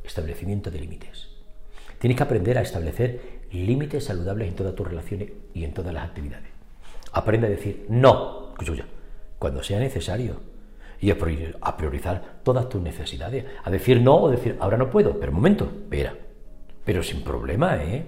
Establecimiento 0.04 0.72
de 0.72 0.80
límites. 0.80 1.28
Tienes 2.00 2.18
que 2.18 2.24
aprender 2.24 2.58
a 2.58 2.62
establecer 2.62 3.42
límites 3.52 4.06
saludables 4.06 4.48
en 4.48 4.56
todas 4.56 4.76
tus 4.76 4.88
relaciones 4.88 5.30
y 5.54 5.66
en 5.66 5.74
todas 5.74 5.94
las 5.94 6.06
actividades. 6.06 6.51
Aprende 7.12 7.48
a 7.48 7.50
decir 7.50 7.86
no, 7.90 8.54
cuando 9.40 9.64
sea 9.64 9.80
necesario. 9.80 10.52
Y 11.00 11.10
a 11.10 11.18
priorizar 11.18 12.42
todas 12.44 12.70
tus 12.70 12.80
necesidades. 12.80 13.46
A 13.64 13.72
decir 13.72 14.02
no 14.02 14.18
o 14.18 14.30
decir 14.30 14.56
ahora 14.60 14.78
no 14.78 14.92
puedo. 14.92 15.20
Pero 15.20 15.32
un 15.32 15.38
momento, 15.38 15.66
espera. 15.66 16.16
Pero 16.86 17.02
sin 17.02 17.24
problema, 17.24 17.84
¿eh? 17.84 18.06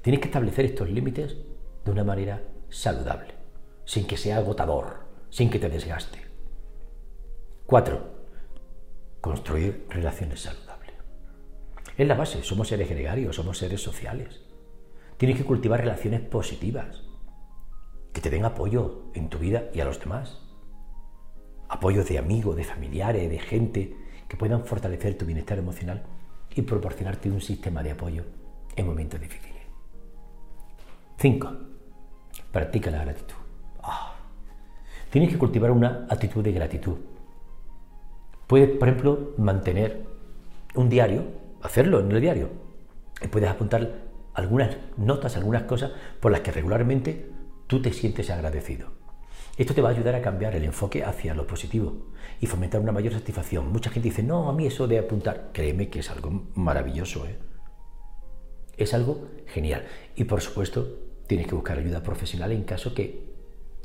Tienes 0.00 0.20
que 0.20 0.28
establecer 0.28 0.64
estos 0.64 0.88
límites 0.88 1.36
de 1.84 1.90
una 1.90 2.02
manera 2.02 2.42
saludable, 2.70 3.34
sin 3.84 4.06
que 4.06 4.16
sea 4.16 4.38
agotador, 4.38 5.00
sin 5.28 5.50
que 5.50 5.58
te 5.58 5.68
desgaste. 5.68 6.18
Cuatro, 7.66 8.00
construir 9.20 9.86
relaciones 9.90 10.40
saludables. 10.40 10.94
Es 11.96 12.08
la 12.08 12.14
base, 12.14 12.42
somos 12.42 12.68
seres 12.68 12.88
gregarios, 12.88 13.36
somos 13.36 13.58
seres 13.58 13.82
sociales. 13.82 14.42
Tienes 15.18 15.36
que 15.36 15.44
cultivar 15.44 15.80
relaciones 15.80 16.22
positivas, 16.22 17.02
que 18.12 18.20
te 18.20 18.30
den 18.30 18.44
apoyo 18.44 19.04
en 19.14 19.28
tu 19.28 19.38
vida 19.38 19.64
y 19.72 19.80
a 19.80 19.84
los 19.84 20.00
demás. 20.00 20.38
Apoyo 21.68 22.04
de 22.04 22.18
amigos, 22.18 22.56
de 22.56 22.64
familiares, 22.64 23.30
de 23.30 23.38
gente 23.38 23.96
que 24.28 24.36
puedan 24.36 24.64
fortalecer 24.64 25.16
tu 25.16 25.24
bienestar 25.24 25.58
emocional 25.58 26.02
y 26.54 26.62
proporcionarte 26.62 27.30
un 27.30 27.40
sistema 27.40 27.82
de 27.82 27.92
apoyo 27.92 28.24
en 28.76 28.86
momentos 28.86 29.20
difíciles. 29.20 29.62
5. 31.18 31.52
Practica 32.50 32.90
la 32.90 33.04
gratitud. 33.04 33.36
Ah. 33.82 34.14
Tienes 35.10 35.30
que 35.30 35.38
cultivar 35.38 35.70
una 35.70 36.06
actitud 36.08 36.42
de 36.42 36.52
gratitud. 36.52 36.96
Puedes, 38.46 38.76
por 38.76 38.88
ejemplo, 38.88 39.34
mantener 39.38 40.04
un 40.74 40.88
diario, 40.88 41.24
hacerlo 41.62 42.00
en 42.00 42.12
el 42.12 42.20
diario. 42.20 42.50
Y 43.22 43.28
puedes 43.28 43.48
apuntar 43.48 44.02
algunas 44.34 44.76
notas, 44.96 45.36
algunas 45.36 45.62
cosas 45.64 45.92
por 46.20 46.32
las 46.32 46.40
que 46.40 46.50
regularmente 46.50 47.30
tú 47.72 47.80
te 47.80 47.90
sientes 47.90 48.28
agradecido. 48.28 48.88
Esto 49.56 49.72
te 49.72 49.80
va 49.80 49.88
a 49.88 49.92
ayudar 49.92 50.14
a 50.14 50.20
cambiar 50.20 50.54
el 50.54 50.62
enfoque 50.64 51.02
hacia 51.02 51.32
lo 51.32 51.46
positivo 51.46 52.12
y 52.38 52.44
fomentar 52.44 52.82
una 52.82 52.92
mayor 52.92 53.14
satisfacción. 53.14 53.72
Mucha 53.72 53.88
gente 53.88 54.10
dice, 54.10 54.22
no, 54.22 54.50
a 54.50 54.52
mí 54.52 54.66
eso 54.66 54.86
de 54.86 54.98
apuntar, 54.98 55.48
créeme 55.54 55.88
que 55.88 56.00
es 56.00 56.10
algo 56.10 56.50
maravilloso. 56.54 57.24
¿eh? 57.24 57.38
Es 58.76 58.92
algo 58.92 59.26
genial. 59.46 59.86
Y 60.16 60.24
por 60.24 60.42
supuesto, 60.42 60.86
tienes 61.26 61.46
que 61.46 61.54
buscar 61.54 61.78
ayuda 61.78 62.02
profesional 62.02 62.52
en 62.52 62.64
caso 62.64 62.92
que 62.92 63.24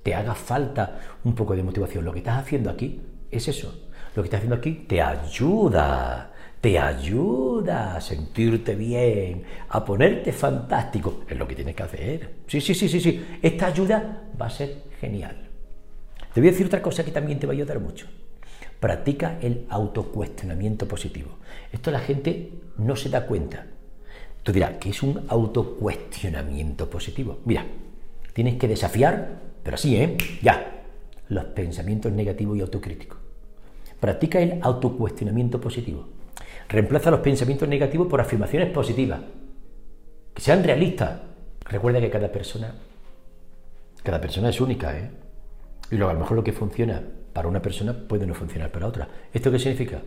te 0.04 0.14
haga 0.14 0.36
falta 0.36 1.00
un 1.24 1.34
poco 1.34 1.56
de 1.56 1.64
motivación. 1.64 2.04
Lo 2.04 2.12
que 2.12 2.20
estás 2.20 2.40
haciendo 2.40 2.70
aquí 2.70 3.02
es 3.32 3.48
eso. 3.48 3.88
Lo 4.16 4.22
que 4.22 4.28
estás 4.28 4.40
haciendo 4.40 4.58
aquí 4.58 4.86
te 4.86 5.02
ayuda, 5.02 6.34
te 6.62 6.80
ayuda 6.80 7.96
a 7.96 8.02
sentirte 8.02 8.76
bien, 8.76 9.44
a 9.70 9.84
ponerte 9.86 10.32
fantástico. 10.32 11.22
Es 11.30 11.38
lo 11.38 11.48
que 11.48 11.56
tienes 11.56 11.76
que 11.76 11.84
hacer. 11.84 12.34
Sí, 12.48 12.62
sí, 12.62 12.74
sí, 12.74 12.90
sí, 12.90 13.00
sí. 13.00 13.26
Esta 13.42 13.68
ayuda 13.68 14.24
va 14.40 14.48
a 14.48 14.50
ser 14.50 14.84
genial. 15.00 15.36
Te 16.34 16.42
voy 16.42 16.50
a 16.50 16.52
decir 16.52 16.66
otra 16.66 16.82
cosa 16.82 17.06
que 17.06 17.12
también 17.12 17.40
te 17.40 17.48
va 17.48 17.54
a 17.54 17.56
ayudar 17.56 17.80
mucho. 17.80 18.08
Practica 18.80 19.40
el 19.42 19.66
autocuestionamiento 19.70 20.88
positivo. 20.88 21.38
Esto 21.72 21.92
la 21.92 22.00
gente 22.00 22.52
no 22.78 22.96
se 22.96 23.10
da 23.10 23.26
cuenta. 23.26 23.66
Tú 24.44 24.52
dirás, 24.52 24.74
¿qué 24.80 24.90
es 24.90 25.04
un 25.04 25.26
autocuestionamiento 25.28 26.90
positivo? 26.90 27.40
Mira, 27.46 27.66
tienes 28.34 28.56
que 28.56 28.68
desafiar, 28.68 29.42
pero 29.64 29.76
así, 29.76 29.98
¿eh? 29.98 30.16
Ya, 30.42 30.84
los 31.30 31.46
pensamientos 31.46 32.12
negativos 32.12 32.58
y 32.58 32.62
autocríticos. 32.62 33.18
Practica 34.00 34.40
el 34.40 34.60
autocuestionamiento 34.62 35.60
positivo. 35.60 36.08
Reemplaza 36.70 37.12
los 37.12 37.22
pensamientos 37.22 37.68
negativos 37.70 38.08
por 38.08 38.20
afirmaciones 38.20 38.70
positivas, 38.72 39.22
que 40.34 40.42
sean 40.42 40.64
realistas. 40.64 41.22
Recuerda 41.66 42.02
que 42.02 42.10
cada 42.10 42.32
persona, 42.32 42.76
cada 44.04 44.20
persona 44.20 44.50
es 44.50 44.60
única, 44.60 44.98
¿eh? 44.98 45.10
Y 45.92 45.96
luego 45.96 46.12
a 46.12 46.14
lo 46.14 46.20
mejor 46.20 46.38
lo 46.38 46.44
que 46.44 46.52
funciona 46.52 47.02
para 47.34 47.48
una 47.48 47.62
persona 47.62 47.94
puede 47.94 48.28
no 48.28 48.34
funcionar 48.34 48.72
para 48.72 48.88
otra. 48.88 49.08
¿Esto 49.34 49.52
qué 49.52 49.60
significa? 49.60 50.02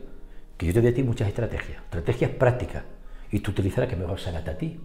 Que 0.56 0.66
yo 0.66 0.74
te 0.74 0.82
doy 0.82 0.90
a 0.90 0.94
ti 0.94 1.02
muchas 1.02 1.28
estrategias, 1.28 1.82
estrategias 1.84 2.30
prácticas 2.32 2.84
y 3.30 3.40
tú 3.40 3.52
utilizas 3.52 3.78
la 3.78 3.88
que 3.88 3.96
mejor 3.96 4.20
se 4.20 4.28
adapta 4.28 4.50
a 4.50 4.58
ti, 4.58 4.78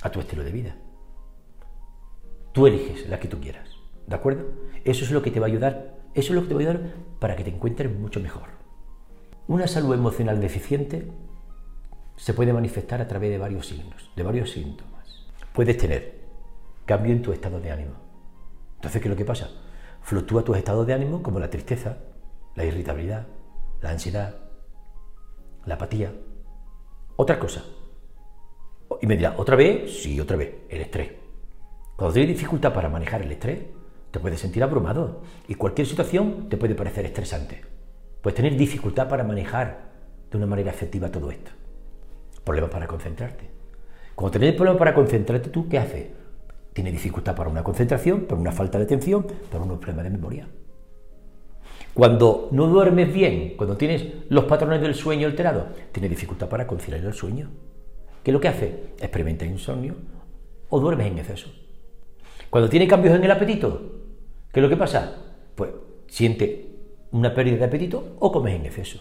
a 0.00 0.10
tu 0.10 0.20
estilo 0.20 0.44
de 0.44 0.52
vida. 0.52 0.76
Tú 2.52 2.66
eliges 2.66 3.08
la 3.08 3.20
que 3.20 3.28
tú 3.28 3.38
quieras, 3.38 3.68
¿de 4.06 4.14
acuerdo? 4.14 4.46
Eso 4.84 5.04
es 5.04 5.10
lo 5.10 5.20
que 5.22 5.30
te 5.30 5.40
va 5.40 5.46
a 5.46 5.50
ayudar, 5.50 5.96
eso 6.14 6.32
es 6.32 6.34
lo 6.34 6.42
que 6.42 6.48
te 6.48 6.54
va 6.54 6.60
a 6.60 6.64
ayudar 6.64 6.94
para 7.18 7.36
que 7.36 7.44
te 7.44 7.50
encuentres 7.50 7.94
mucho 7.94 8.20
mejor. 8.20 8.57
Una 9.48 9.66
salud 9.66 9.94
emocional 9.94 10.42
deficiente 10.42 11.10
se 12.16 12.34
puede 12.34 12.52
manifestar 12.52 13.00
a 13.00 13.08
través 13.08 13.30
de 13.30 13.38
varios 13.38 13.66
signos, 13.66 14.10
de 14.14 14.22
varios 14.22 14.50
síntomas. 14.50 15.26
Puedes 15.54 15.78
tener 15.78 16.20
cambio 16.84 17.12
en 17.12 17.22
tu 17.22 17.32
estado 17.32 17.58
de 17.58 17.70
ánimo. 17.70 17.94
Entonces, 18.74 19.00
¿qué 19.00 19.08
es 19.08 19.10
lo 19.10 19.16
que 19.16 19.24
pasa? 19.24 19.48
Fluctúa 20.02 20.44
tu 20.44 20.54
estado 20.54 20.84
de 20.84 20.92
ánimo 20.92 21.22
como 21.22 21.40
la 21.40 21.48
tristeza, 21.48 21.96
la 22.56 22.66
irritabilidad, 22.66 23.26
la 23.80 23.88
ansiedad, 23.88 24.36
la 25.64 25.76
apatía. 25.76 26.12
Otra 27.16 27.38
cosa, 27.38 27.64
y 29.00 29.06
me 29.06 29.16
dirá, 29.16 29.34
¿otra 29.38 29.56
vez? 29.56 30.02
Sí, 30.02 30.20
otra 30.20 30.36
vez, 30.36 30.56
el 30.68 30.82
estrés. 30.82 31.10
Cuando 31.96 32.12
tienes 32.12 32.36
dificultad 32.36 32.74
para 32.74 32.90
manejar 32.90 33.22
el 33.22 33.32
estrés, 33.32 33.60
te 34.10 34.20
puedes 34.20 34.40
sentir 34.40 34.62
abrumado 34.62 35.22
y 35.46 35.54
cualquier 35.54 35.86
situación 35.86 36.50
te 36.50 36.58
puede 36.58 36.74
parecer 36.74 37.06
estresante. 37.06 37.77
Puedes 38.28 38.36
tener 38.36 38.58
dificultad 38.58 39.08
para 39.08 39.24
manejar 39.24 39.88
de 40.30 40.36
una 40.36 40.44
manera 40.44 40.70
efectiva 40.70 41.10
todo 41.10 41.30
esto. 41.30 41.50
Problemas 42.44 42.70
para 42.70 42.86
concentrarte. 42.86 43.48
Cuando 44.14 44.38
tienes 44.38 44.54
problemas 44.54 44.78
para 44.78 44.92
concentrarte, 44.92 45.48
¿tú 45.48 45.66
qué 45.66 45.78
haces? 45.78 46.08
Tienes 46.74 46.92
dificultad 46.92 47.34
para 47.34 47.48
una 47.48 47.64
concentración, 47.64 48.26
por 48.26 48.36
una 48.36 48.52
falta 48.52 48.76
de 48.76 48.84
atención, 48.84 49.26
por 49.50 49.62
unos 49.62 49.78
problemas 49.78 50.04
de 50.04 50.10
memoria. 50.10 50.46
Cuando 51.94 52.50
no 52.52 52.66
duermes 52.66 53.10
bien, 53.10 53.54
cuando 53.56 53.78
tienes 53.78 54.04
los 54.28 54.44
patrones 54.44 54.82
del 54.82 54.94
sueño 54.94 55.26
alterados, 55.26 55.64
tienes 55.90 56.10
dificultad 56.10 56.50
para 56.50 56.66
conciliar 56.66 57.02
el 57.02 57.14
sueño. 57.14 57.48
¿Qué 58.22 58.30
es 58.30 58.34
lo 58.34 58.42
que 58.42 58.48
hace? 58.48 58.92
Experimenta 59.00 59.46
insomnio 59.46 59.94
o 60.68 60.78
duermes 60.78 61.06
en 61.06 61.18
exceso. 61.18 61.50
Cuando 62.50 62.68
tiene 62.68 62.86
cambios 62.86 63.14
en 63.14 63.24
el 63.24 63.30
apetito, 63.30 64.02
¿qué 64.52 64.60
es 64.60 64.62
lo 64.62 64.68
que 64.68 64.76
pasa? 64.76 65.16
Pues 65.54 65.70
siente 66.08 66.67
una 67.12 67.34
pérdida 67.34 67.56
de 67.56 67.64
apetito 67.64 68.16
o 68.18 68.32
comes 68.32 68.54
en 68.54 68.66
exceso. 68.66 68.98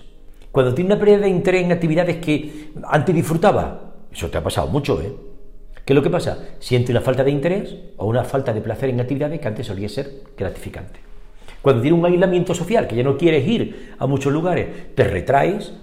Cuando 0.51 0.73
tiene 0.73 0.93
una 0.93 0.99
pérdida 0.99 1.19
de 1.19 1.29
interés 1.29 1.63
en 1.63 1.71
actividades 1.71 2.17
que 2.17 2.71
antes 2.83 3.13
disfrutaba, 3.13 3.93
eso 4.11 4.29
te 4.29 4.37
ha 4.37 4.43
pasado 4.43 4.67
mucho, 4.67 5.01
¿eh? 5.01 5.13
¿Qué 5.85 5.93
es 5.93 5.95
lo 5.95 6.03
que 6.03 6.09
pasa? 6.09 6.37
Siente 6.59 6.91
una 6.91 6.99
falta 6.99 7.23
de 7.23 7.31
interés 7.31 7.75
o 7.95 8.07
una 8.07 8.23
falta 8.23 8.53
de 8.53 8.59
placer 8.59 8.89
en 8.89 8.99
actividades 8.99 9.39
que 9.39 9.47
antes 9.47 9.67
solía 9.67 9.87
ser 9.87 10.21
gratificante. 10.37 10.99
Cuando 11.61 11.81
tiene 11.81 11.97
un 11.97 12.05
aislamiento 12.05 12.53
social, 12.53 12.87
que 12.87 12.95
ya 12.95 13.03
no 13.03 13.17
quieres 13.17 13.47
ir 13.47 13.95
a 13.97 14.05
muchos 14.05 14.33
lugares, 14.33 14.93
te 14.95 15.05
retraes, 15.05 15.73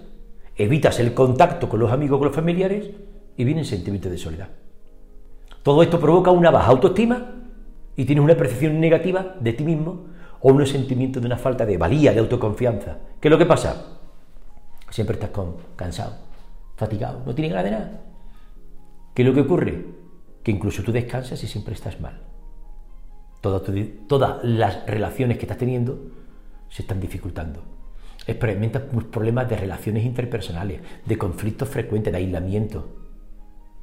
evitas 0.57 1.00
el 1.00 1.14
contacto 1.14 1.69
con 1.69 1.81
los 1.81 1.90
amigos, 1.90 2.19
con 2.19 2.26
los 2.26 2.37
familiares 2.37 2.90
y 3.37 3.45
viene 3.45 3.61
el 3.61 3.66
sentimiento 3.66 4.11
de 4.11 4.19
soledad. 4.19 4.49
Todo 5.62 5.83
esto 5.83 5.99
provoca 5.99 6.31
una 6.31 6.50
baja 6.50 6.71
autoestima 6.71 7.33
y 7.97 8.04
tienes 8.04 8.25
una 8.25 8.37
percepción 8.37 8.81
negativa 8.81 9.37
de 9.40 9.52
ti 9.54 9.64
mismo 9.64 10.07
o 10.47 10.53
un 10.53 10.67
sentimiento 10.67 11.21
de 11.21 11.27
una 11.27 11.39
falta 11.39 11.65
de 11.65 11.79
valía, 11.79 12.13
de 12.13 12.21
autoconfianza. 12.21 12.99
¿Qué 13.19 13.29
es 13.29 13.33
lo 13.33 13.39
que 13.39 13.47
pasa? 13.47 13.99
Siempre 14.91 15.15
estás 15.15 15.31
cansado, 15.75 16.17
fatigado, 16.77 17.23
no 17.25 17.35
tienes 17.35 17.51
ganas 17.51 17.65
de 17.65 17.71
nada. 17.71 18.03
¿Qué 19.15 19.23
es 19.23 19.29
lo 19.29 19.33
que 19.33 19.41
ocurre? 19.41 19.87
Que 20.43 20.51
incluso 20.51 20.83
tú 20.83 20.93
descansas 20.93 21.43
y 21.43 21.47
siempre 21.47 21.73
estás 21.73 21.99
mal. 21.99 22.21
todas 23.41 24.45
las 24.45 24.85
relaciones 24.87 25.39
que 25.39 25.45
estás 25.45 25.57
teniendo 25.57 26.11
se 26.69 26.83
están 26.83 27.01
dificultando. 27.01 27.63
Experimentas 28.27 28.83
problemas 29.11 29.49
de 29.49 29.57
relaciones 29.57 30.05
interpersonales, 30.05 30.83
de 31.07 31.17
conflictos 31.17 31.71
frecuentes, 31.71 32.13
de 32.13 32.19
aislamiento. 32.19 32.87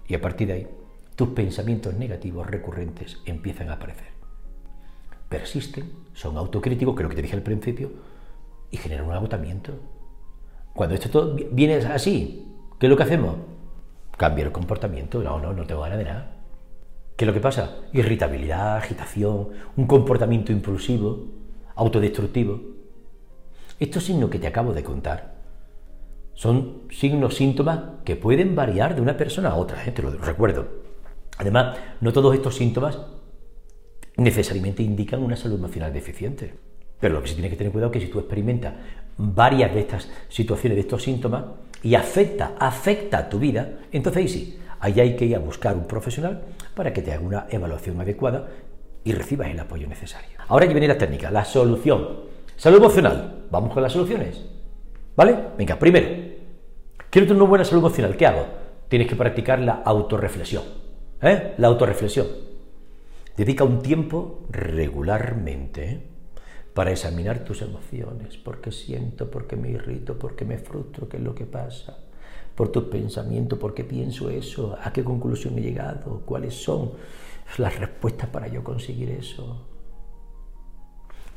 Y 0.08 0.14
a 0.14 0.22
partir 0.22 0.48
de 0.48 0.54
ahí, 0.54 0.68
tus 1.16 1.30
pensamientos 1.30 1.96
negativos 1.96 2.46
recurrentes 2.46 3.18
empiezan 3.26 3.70
a 3.70 3.74
aparecer. 3.74 4.21
Persisten, 5.32 5.90
son 6.14 6.36
autocríticos, 6.36 6.94
que 6.94 7.02
es 7.02 7.04
lo 7.04 7.10
que 7.10 7.16
te 7.16 7.22
dije 7.22 7.38
al 7.38 7.42
principio, 7.42 7.90
y 8.70 8.76
generan 8.76 9.06
un 9.06 9.14
agotamiento. 9.14 9.72
Cuando 10.74 10.94
esto 10.94 11.10
todo 11.10 11.38
viene 11.54 11.76
así, 11.76 12.54
¿qué 12.78 12.88
es 12.88 12.90
lo 12.90 12.98
que 12.98 13.04
hacemos? 13.04 13.38
Cambiar 14.18 14.48
el 14.48 14.52
comportamiento. 14.52 15.24
No, 15.24 15.40
no, 15.40 15.54
no 15.54 15.66
tengo 15.66 15.84
ganas 15.84 16.00
de 16.00 16.04
nada. 16.04 16.36
¿Qué 17.16 17.24
es 17.24 17.28
lo 17.28 17.34
que 17.34 17.40
pasa? 17.40 17.78
Irritabilidad, 17.94 18.76
agitación, 18.76 19.48
un 19.78 19.88
comportamiento 19.88 20.52
impulsivo, 20.52 21.28
autodestructivo. 21.76 22.60
Estos 23.80 24.04
signos 24.04 24.30
que 24.30 24.40
te 24.40 24.48
acabo 24.48 24.74
de 24.74 24.84
contar 24.84 25.36
son 26.34 26.82
signos, 26.90 27.36
síntomas 27.36 27.80
que 28.04 28.18
pueden 28.18 28.54
variar 28.54 28.96
de 28.96 29.02
una 29.02 29.16
persona 29.16 29.52
a 29.52 29.56
otra, 29.56 29.86
¿eh? 29.86 29.92
te 29.92 30.02
lo 30.02 30.12
recuerdo. 30.12 30.68
Además, 31.38 31.78
no 32.02 32.12
todos 32.12 32.36
estos 32.36 32.56
síntomas 32.56 33.00
necesariamente 34.18 34.84
indican 34.84 35.24
una 35.24 35.36
salud 35.36 35.58
emocional 35.58 35.94
deficiente. 35.94 36.54
Pero 37.00 37.16
lo 37.16 37.22
que 37.22 37.30
sí 37.30 37.34
tiene 37.34 37.50
que 37.50 37.56
tener 37.56 37.72
cuidado 37.72 37.92
es 37.92 38.00
que 38.00 38.06
si 38.06 38.12
tú 38.12 38.20
experimentas 38.20 38.74
varias 39.18 39.74
de 39.74 39.82
estas 39.82 40.10
situaciones, 40.30 40.76
de 40.76 40.82
estos 40.82 41.04
síntomas, 41.04 41.44
y 41.84 41.96
afecta, 41.96 42.54
afecta 42.60 43.18
a 43.18 43.30
tu 43.30 43.40
vida, 43.40 43.80
entonces 43.92 44.22
ahí 44.22 44.28
sí, 44.28 44.60
ahí 44.80 45.00
hay 45.00 45.16
que 45.16 45.26
ir 45.26 45.36
a 45.36 45.40
buscar 45.40 45.76
un 45.76 45.88
profesional 45.88 46.42
para 46.76 46.94
que 46.94 47.02
te 47.02 47.12
haga 47.12 47.26
una 47.26 47.48
evaluación 47.50 48.00
adecuada 48.00 48.48
y 49.04 49.14
recibas 49.14 49.50
el 49.50 49.60
apoyo 49.60 49.88
necesario. 49.88 50.38
Ahora 50.48 50.68
que 50.68 50.74
viene 50.74 50.88
la 50.88 50.98
técnica, 50.98 51.32
la 51.32 51.44
solución. 51.44 52.20
Salud 52.56 52.78
emocional. 52.78 53.46
Vamos 53.50 53.74
con 53.74 53.82
las 53.82 53.94
soluciones. 53.94 54.46
¿Vale? 55.16 55.36
Venga, 55.58 55.80
primero, 55.80 56.08
quiero 57.10 57.28
tener 57.28 57.42
una 57.42 57.50
buena 57.50 57.66
salud 57.66 57.82
emocional. 57.82 58.16
¿Qué 58.16 58.28
hago? 58.28 58.46
Tienes 58.88 59.08
que 59.08 59.16
practicar 59.16 59.60
la 59.60 59.82
autorreflexión. 59.84 60.64
¿Eh? 61.22 61.56
La 61.58 61.68
autorreflexión. 61.68 62.28
Dedica 63.38 63.64
un 63.64 63.82
tiempo 63.82 64.46
regularmente 64.50 66.12
para 66.74 66.92
examinar 66.92 67.44
tus 67.44 67.62
emociones, 67.62 68.38
por 68.38 68.62
qué 68.62 68.72
siento, 68.72 69.32
por 69.32 69.48
qué 69.48 69.56
me 69.56 69.70
irrito, 69.70 70.18
por 70.18 70.36
qué 70.36 70.46
me 70.46 70.58
frustro, 70.58 71.08
qué 71.08 71.18
es 71.18 71.24
lo 71.24 71.34
que 71.34 71.46
pasa, 71.46 71.98
por 72.56 72.70
tus 72.70 72.86
pensamientos, 72.86 73.58
por 73.58 73.74
qué 73.74 73.84
pienso 73.84 74.30
eso, 74.30 74.78
a 74.82 74.92
qué 74.92 75.04
conclusión 75.04 75.58
he 75.58 75.62
llegado, 75.62 76.22
cuáles 76.26 76.54
son 76.54 76.92
las 77.58 77.78
respuestas 77.80 78.30
para 78.30 78.48
yo 78.48 78.64
conseguir 78.64 79.10
eso. 79.10 79.68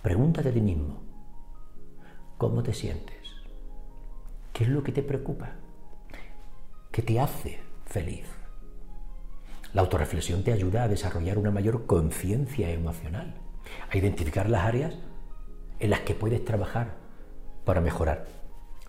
Pregúntate 0.02 0.50
a 0.50 0.52
ti 0.52 0.60
mismo, 0.60 1.00
¿cómo 2.38 2.62
te 2.62 2.74
sientes? 2.74 3.16
¿Qué 4.52 4.64
es 4.64 4.70
lo 4.70 4.82
que 4.82 4.92
te 4.92 5.02
preocupa? 5.02 5.52
¿Qué 6.92 7.02
te 7.02 7.18
hace 7.18 7.58
feliz? 7.86 8.33
La 9.74 9.80
autorreflexión 9.82 10.44
te 10.44 10.52
ayuda 10.52 10.84
a 10.84 10.88
desarrollar 10.88 11.36
una 11.36 11.50
mayor 11.50 11.84
conciencia 11.86 12.70
emocional, 12.70 13.34
a 13.90 13.96
identificar 13.96 14.48
las 14.48 14.64
áreas 14.64 14.94
en 15.80 15.90
las 15.90 16.00
que 16.00 16.14
puedes 16.14 16.44
trabajar 16.44 16.94
para 17.64 17.80
mejorar 17.80 18.28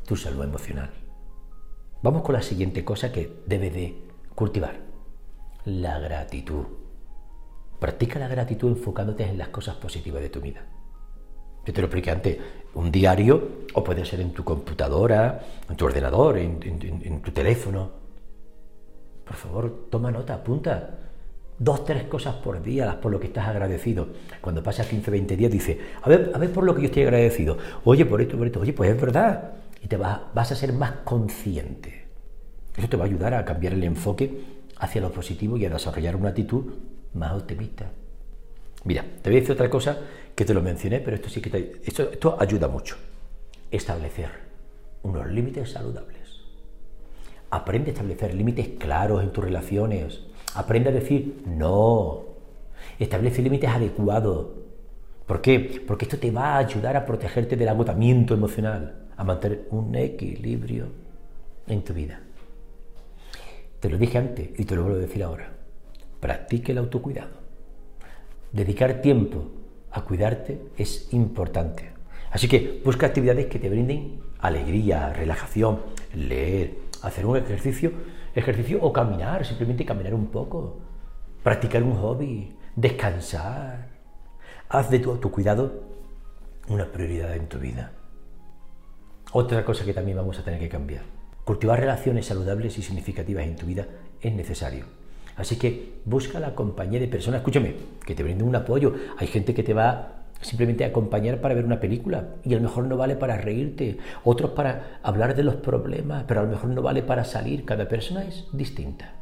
tu 0.05 0.15
salud 0.15 0.43
emocional. 0.43 0.91
Vamos 2.03 2.21
con 2.21 2.33
la 2.33 2.43
siguiente 2.43 2.85
cosa 2.85 3.11
que 3.11 3.41
debes 3.47 3.73
de 3.73 3.97
cultivar, 4.35 4.75
la 5.65 5.97
gratitud. 5.97 6.65
Practica 7.79 8.19
la 8.19 8.27
gratitud 8.27 8.69
enfocándote 8.69 9.23
en 9.25 9.39
las 9.39 9.47
cosas 9.47 9.77
positivas 9.77 10.21
de 10.21 10.29
tu 10.29 10.39
vida. 10.39 10.67
Yo 11.65 11.73
te 11.73 11.81
lo 11.81 11.87
expliqué 11.87 12.11
antes, 12.11 12.37
un 12.75 12.91
diario 12.91 13.65
o 13.73 13.83
puede 13.83 14.05
ser 14.05 14.21
en 14.21 14.33
tu 14.33 14.43
computadora, 14.43 15.43
en 15.67 15.75
tu 15.75 15.85
ordenador, 15.85 16.37
en, 16.37 16.59
en 16.61 17.21
tu 17.23 17.31
teléfono 17.31 18.04
por 19.25 19.35
favor, 19.35 19.87
toma 19.89 20.11
nota, 20.11 20.35
apunta. 20.35 20.99
Dos, 21.57 21.85
tres 21.85 22.03
cosas 22.03 22.35
por 22.35 22.61
día 22.61 22.99
por 22.99 23.11
lo 23.11 23.19
que 23.19 23.27
estás 23.27 23.47
agradecido. 23.47 24.09
Cuando 24.41 24.61
pasas 24.61 24.87
15, 24.87 25.09
20 25.09 25.37
días, 25.37 25.51
dice, 25.51 25.79
a 26.01 26.09
ver, 26.09 26.31
a 26.33 26.37
ver 26.37 26.51
por 26.51 26.65
lo 26.65 26.75
que 26.75 26.81
yo 26.81 26.87
estoy 26.87 27.03
agradecido. 27.03 27.57
Oye, 27.85 28.05
por 28.05 28.21
esto, 28.21 28.37
por 28.37 28.47
esto. 28.47 28.59
Oye, 28.59 28.73
pues 28.73 28.91
es 28.91 28.99
verdad. 28.99 29.53
Y 29.81 29.87
te 29.87 29.97
vas, 29.97 30.19
vas 30.33 30.51
a 30.51 30.55
ser 30.55 30.73
más 30.73 30.91
consciente. 31.03 32.05
Eso 32.75 32.89
te 32.89 32.97
va 32.97 33.05
a 33.05 33.07
ayudar 33.07 33.33
a 33.33 33.45
cambiar 33.45 33.73
el 33.73 33.83
enfoque 33.83 34.43
hacia 34.77 35.01
lo 35.01 35.11
positivo 35.11 35.55
y 35.57 35.65
a 35.65 35.69
desarrollar 35.69 36.15
una 36.17 36.29
actitud 36.29 36.73
más 37.13 37.33
optimista. 37.33 37.89
Mira, 38.83 39.03
te 39.21 39.29
voy 39.29 39.37
a 39.37 39.39
decir 39.39 39.53
otra 39.53 39.69
cosa 39.69 39.97
que 40.35 40.45
te 40.45 40.53
lo 40.53 40.61
mencioné, 40.61 40.99
pero 40.99 41.15
esto 41.15 41.29
sí 41.29 41.41
que 41.41 41.49
te, 41.49 41.81
esto, 41.85 42.09
esto 42.11 42.37
ayuda 42.39 42.67
mucho. 42.67 42.97
Establecer 43.71 44.29
unos 45.03 45.27
límites 45.27 45.71
saludables. 45.71 46.14
Aprende 47.49 47.91
a 47.91 47.93
establecer 47.93 48.33
límites 48.33 48.69
claros 48.79 49.23
en 49.23 49.31
tus 49.31 49.43
relaciones. 49.43 50.21
Aprende 50.55 50.89
a 50.89 50.93
decir 50.93 51.43
no. 51.45 52.23
Establece 52.99 53.41
límites 53.41 53.69
adecuados. 53.69 54.47
¿Por 55.25 55.41
qué? 55.41 55.81
Porque 55.85 56.05
esto 56.05 56.17
te 56.17 56.31
va 56.31 56.53
a 56.53 56.57
ayudar 56.59 56.95
a 56.95 57.05
protegerte 57.05 57.55
del 57.55 57.69
agotamiento 57.69 58.33
emocional, 58.33 59.07
a 59.17 59.23
mantener 59.23 59.67
un 59.71 59.95
equilibrio 59.95 60.87
en 61.67 61.83
tu 61.83 61.93
vida. 61.93 62.19
Te 63.79 63.89
lo 63.89 63.97
dije 63.97 64.17
antes 64.17 64.49
y 64.57 64.65
te 64.65 64.75
lo 64.75 64.83
vuelvo 64.83 64.97
a 64.97 65.01
decir 65.01 65.23
ahora. 65.23 65.51
Practique 66.19 66.71
el 66.71 66.77
autocuidado. 66.77 67.45
Dedicar 68.51 69.01
tiempo 69.01 69.51
a 69.91 70.01
cuidarte 70.01 70.59
es 70.77 71.13
importante. 71.13 71.91
Así 72.31 72.47
que 72.47 72.81
busca 72.83 73.07
actividades 73.07 73.47
que 73.47 73.59
te 73.59 73.69
brinden 73.69 74.19
alegría, 74.39 75.13
relajación, 75.13 75.79
leer, 76.13 76.84
hacer 77.03 77.25
un 77.25 77.37
ejercicio, 77.37 77.91
ejercicio 78.33 78.79
o 78.81 78.91
caminar, 78.91 79.45
simplemente 79.45 79.85
caminar 79.85 80.13
un 80.13 80.27
poco, 80.27 80.79
practicar 81.43 81.83
un 81.83 81.95
hobby, 81.95 82.55
descansar. 82.75 83.89
Haz 84.69 84.89
de 84.89 84.99
tu 84.99 85.11
autocuidado 85.11 85.83
una 86.67 86.91
prioridad 86.91 87.35
en 87.35 87.47
tu 87.47 87.59
vida. 87.59 87.91
Otra 89.31 89.63
cosa 89.65 89.85
que 89.85 89.93
también 89.93 90.17
vamos 90.17 90.39
a 90.39 90.43
tener 90.43 90.59
que 90.59 90.69
cambiar. 90.69 91.03
Cultivar 91.43 91.79
relaciones 91.79 92.25
saludables 92.25 92.77
y 92.77 92.81
significativas 92.81 93.45
en 93.45 93.55
tu 93.55 93.65
vida 93.65 93.87
es 94.21 94.33
necesario. 94.33 94.85
Así 95.35 95.57
que 95.57 95.99
busca 96.05 96.39
la 96.39 96.55
compañía 96.55 96.99
de 96.99 97.07
personas, 97.07 97.39
escúchame, 97.39 97.75
que 98.05 98.15
te 98.15 98.23
brinden 98.23 98.47
un 98.47 98.55
apoyo. 98.55 98.95
Hay 99.17 99.27
gente 99.27 99.53
que 99.53 99.63
te 99.63 99.73
va 99.73 100.14
simplemente 100.41 100.85
acompañar 100.85 101.41
para 101.41 101.55
ver 101.55 101.65
una 101.65 101.79
película 101.79 102.35
y 102.43 102.53
a 102.53 102.57
lo 102.57 102.63
mejor 102.63 102.85
no 102.85 102.97
vale 102.97 103.15
para 103.15 103.37
reírte, 103.37 103.97
otros 104.23 104.51
para 104.51 104.99
hablar 105.01 105.35
de 105.35 105.43
los 105.43 105.55
problemas, 105.55 106.25
pero 106.27 106.41
a 106.41 106.43
lo 106.43 106.49
mejor 106.49 106.69
no 106.69 106.81
vale 106.81 107.03
para 107.03 107.23
salir, 107.23 107.65
cada 107.65 107.87
persona 107.87 108.25
es 108.25 108.45
distinta. 108.51 109.15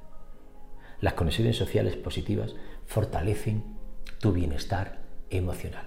Las 0.99 1.13
conexiones 1.13 1.57
sociales 1.57 1.95
positivas 1.95 2.55
fortalecen 2.85 3.63
tu 4.19 4.31
bienestar 4.31 4.99
emocional. 5.29 5.85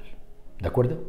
¿De 0.58 0.68
acuerdo? 0.68 1.04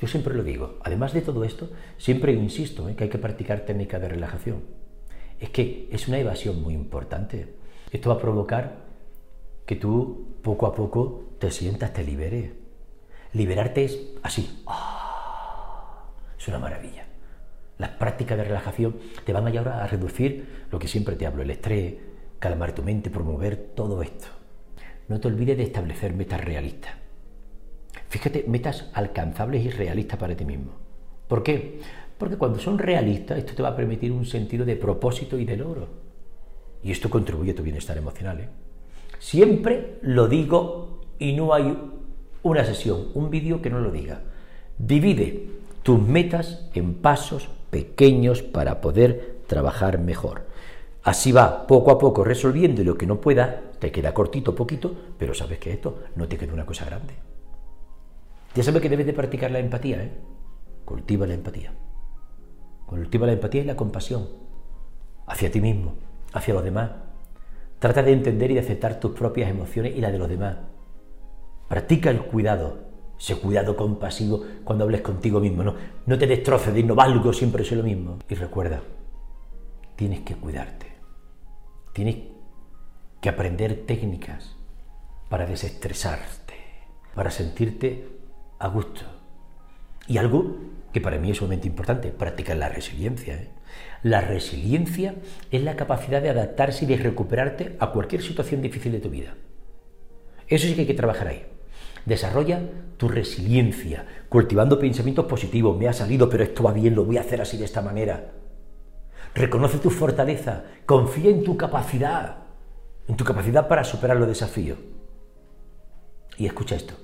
Yo 0.00 0.08
siempre 0.08 0.34
lo 0.34 0.42
digo. 0.42 0.78
Además 0.82 1.12
de 1.12 1.22
todo 1.22 1.44
esto, 1.44 1.70
siempre 1.96 2.32
insisto 2.32 2.88
¿eh? 2.88 2.96
que 2.96 3.04
hay 3.04 3.10
que 3.10 3.18
practicar 3.18 3.60
técnicas 3.60 4.00
de 4.00 4.08
relajación. 4.08 4.62
Es 5.40 5.50
que 5.50 5.88
es 5.90 6.08
una 6.08 6.18
evasión 6.18 6.62
muy 6.62 6.74
importante. 6.74 7.54
Esto 7.90 8.10
va 8.10 8.16
a 8.16 8.20
provocar 8.20 8.86
que 9.64 9.76
tú 9.76 10.36
poco 10.42 10.66
a 10.66 10.74
poco 10.74 11.24
te 11.38 11.50
sientas, 11.50 11.92
te 11.92 12.04
liberes. 12.04 12.52
Liberarte 13.36 13.84
es 13.84 13.98
así. 14.22 14.64
Es 16.38 16.48
una 16.48 16.58
maravilla. 16.58 17.04
Las 17.76 17.90
prácticas 17.90 18.38
de 18.38 18.44
relajación 18.44 18.96
te 19.26 19.32
van 19.34 19.44
a 19.44 19.48
ayudar 19.48 19.68
a 19.82 19.86
reducir 19.86 20.66
lo 20.70 20.78
que 20.78 20.88
siempre 20.88 21.16
te 21.16 21.26
hablo, 21.26 21.42
el 21.42 21.50
estrés, 21.50 21.96
calmar 22.38 22.74
tu 22.74 22.82
mente, 22.82 23.10
promover 23.10 23.56
todo 23.74 24.00
esto. 24.00 24.28
No 25.08 25.20
te 25.20 25.28
olvides 25.28 25.58
de 25.58 25.64
establecer 25.64 26.14
metas 26.14 26.42
realistas. 26.42 26.94
Fíjate, 28.08 28.46
metas 28.48 28.88
alcanzables 28.94 29.66
y 29.66 29.70
realistas 29.70 30.18
para 30.18 30.34
ti 30.34 30.46
mismo. 30.46 30.72
¿Por 31.28 31.42
qué? 31.42 31.80
Porque 32.16 32.38
cuando 32.38 32.58
son 32.58 32.78
realistas, 32.78 33.36
esto 33.36 33.52
te 33.54 33.62
va 33.62 33.68
a 33.68 33.76
permitir 33.76 34.12
un 34.12 34.24
sentido 34.24 34.64
de 34.64 34.76
propósito 34.76 35.38
y 35.38 35.44
de 35.44 35.58
logro. 35.58 35.88
Y 36.82 36.90
esto 36.90 37.10
contribuye 37.10 37.50
a 37.50 37.54
tu 37.54 37.62
bienestar 37.62 37.98
emocional. 37.98 38.40
¿eh? 38.40 38.48
Siempre 39.18 39.98
lo 40.00 40.26
digo 40.26 41.02
y 41.18 41.34
no 41.34 41.52
hay 41.52 41.95
una 42.46 42.64
sesión, 42.64 43.08
un 43.14 43.30
vídeo 43.30 43.62
que 43.62 43.70
no 43.70 43.80
lo 43.80 43.90
diga. 43.90 44.22
Divide 44.78 45.48
tus 45.82 46.00
metas 46.00 46.68
en 46.74 46.94
pasos 46.94 47.48
pequeños 47.70 48.42
para 48.42 48.80
poder 48.80 49.38
trabajar 49.46 49.98
mejor. 49.98 50.46
Así 51.02 51.30
va 51.30 51.66
poco 51.66 51.92
a 51.92 51.98
poco 51.98 52.24
resolviendo 52.24 52.82
lo 52.82 52.98
que 52.98 53.06
no 53.06 53.20
pueda, 53.20 53.62
te 53.78 53.92
queda 53.92 54.12
cortito, 54.12 54.54
poquito, 54.54 54.94
pero 55.18 55.34
sabes 55.34 55.58
que 55.58 55.72
esto 55.72 56.00
no 56.16 56.26
te 56.26 56.36
queda 56.36 56.52
una 56.52 56.66
cosa 56.66 56.84
grande. 56.84 57.14
Ya 58.54 58.62
sabes 58.62 58.82
que 58.82 58.88
debes 58.88 59.06
de 59.06 59.12
practicar 59.12 59.50
la 59.50 59.60
empatía, 59.60 60.02
¿eh? 60.02 60.12
Cultiva 60.84 61.26
la 61.26 61.34
empatía. 61.34 61.72
Cultiva 62.86 63.26
la 63.26 63.34
empatía 63.34 63.62
y 63.62 63.66
la 63.66 63.76
compasión 63.76 64.28
hacia 65.26 65.50
ti 65.50 65.60
mismo, 65.60 65.94
hacia 66.32 66.54
los 66.54 66.64
demás. 66.64 66.90
Trata 67.78 68.02
de 68.02 68.12
entender 68.12 68.50
y 68.50 68.54
de 68.54 68.60
aceptar 68.60 68.98
tus 68.98 69.12
propias 69.12 69.50
emociones 69.50 69.94
y 69.94 70.00
las 70.00 70.12
de 70.12 70.18
los 70.18 70.28
demás. 70.28 70.56
Practica 71.68 72.10
el 72.10 72.22
cuidado, 72.22 72.78
ese 73.18 73.36
cuidado 73.36 73.76
compasivo 73.76 74.44
cuando 74.64 74.84
hables 74.84 75.00
contigo 75.00 75.40
mismo. 75.40 75.62
No, 75.62 75.74
no 76.04 76.18
te 76.18 76.26
destroces 76.26 76.74
de 76.74 76.82
no 76.82 76.94
valgo, 76.94 77.32
siempre 77.32 77.64
soy 77.64 77.78
lo 77.78 77.84
mismo. 77.84 78.18
Y 78.28 78.34
recuerda, 78.34 78.82
tienes 79.96 80.20
que 80.20 80.34
cuidarte. 80.34 80.86
Tienes 81.92 82.16
que 83.20 83.28
aprender 83.28 83.86
técnicas 83.86 84.56
para 85.28 85.46
desestresarte, 85.46 86.54
para 87.14 87.30
sentirte 87.30 88.06
a 88.58 88.68
gusto. 88.68 89.02
Y 90.06 90.18
algo 90.18 90.56
que 90.92 91.00
para 91.00 91.18
mí 91.18 91.30
es 91.30 91.38
sumamente 91.38 91.66
importante, 91.66 92.10
practicar 92.10 92.56
la 92.56 92.68
resiliencia. 92.68 93.34
¿eh? 93.34 93.48
La 94.02 94.20
resiliencia 94.20 95.16
es 95.50 95.62
la 95.62 95.76
capacidad 95.76 96.22
de 96.22 96.30
adaptarse 96.30 96.84
y 96.84 96.88
de 96.88 96.96
recuperarte 96.96 97.76
a 97.80 97.90
cualquier 97.90 98.22
situación 98.22 98.62
difícil 98.62 98.92
de 98.92 99.00
tu 99.00 99.10
vida. 99.10 99.34
Eso 100.48 100.66
sí 100.66 100.74
que 100.74 100.82
hay 100.82 100.86
que 100.86 100.94
trabajar 100.94 101.28
ahí. 101.28 101.44
Desarrolla 102.04 102.60
tu 102.96 103.08
resiliencia, 103.08 104.06
cultivando 104.28 104.78
pensamientos 104.78 105.26
positivos. 105.26 105.76
Me 105.78 105.88
ha 105.88 105.92
salido, 105.92 106.28
pero 106.28 106.44
esto 106.44 106.62
va 106.62 106.72
bien, 106.72 106.94
lo 106.94 107.04
voy 107.04 107.16
a 107.16 107.20
hacer 107.20 107.40
así 107.40 107.56
de 107.56 107.64
esta 107.64 107.82
manera. 107.82 108.32
Reconoce 109.34 109.78
tu 109.78 109.90
fortaleza, 109.90 110.64
confía 110.86 111.30
en 111.30 111.44
tu 111.44 111.56
capacidad, 111.56 112.38
en 113.06 113.16
tu 113.16 113.24
capacidad 113.24 113.68
para 113.68 113.84
superar 113.84 114.16
los 114.16 114.28
desafíos. 114.28 114.78
Y 116.38 116.46
escucha 116.46 116.76
esto, 116.76 116.94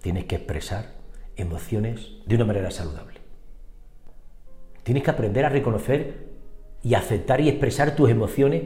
tienes 0.00 0.24
que 0.24 0.36
expresar 0.36 0.94
emociones 1.36 2.12
de 2.26 2.34
una 2.36 2.44
manera 2.44 2.70
saludable. 2.70 3.20
Tienes 4.82 5.04
que 5.04 5.10
aprender 5.10 5.44
a 5.44 5.50
reconocer 5.50 6.32
y 6.82 6.94
aceptar 6.94 7.40
y 7.40 7.48
expresar 7.48 7.94
tus 7.94 8.10
emociones 8.10 8.62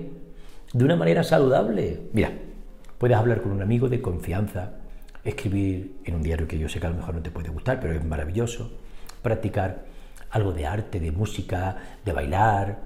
de 0.73 0.85
una 0.85 0.97
manera 0.97 1.23
saludable. 1.23 2.01
Mira, 2.13 2.33
puedes 2.99 3.17
hablar 3.17 3.43
con 3.43 3.53
un 3.53 3.63
amigo 3.63 3.89
de 3.89 4.01
confianza, 4.01 4.79
escribir 5.29 5.99
en 6.05 6.15
un 6.15 6.23
diario 6.23 6.47
que 6.49 6.59
yo 6.59 6.69
sé 6.69 6.81
que 6.81 6.87
a 6.87 6.91
lo 6.91 6.97
mejor 6.97 7.15
no 7.15 7.23
te 7.23 7.31
puede 7.31 7.51
gustar, 7.51 7.81
pero 7.81 7.95
es 7.95 8.05
maravilloso, 8.05 8.73
practicar 9.23 9.85
algo 10.31 10.53
de 10.53 10.67
arte, 10.67 11.01
de 11.01 11.13
música, 11.13 11.77
de 12.05 12.13
bailar, 12.13 12.83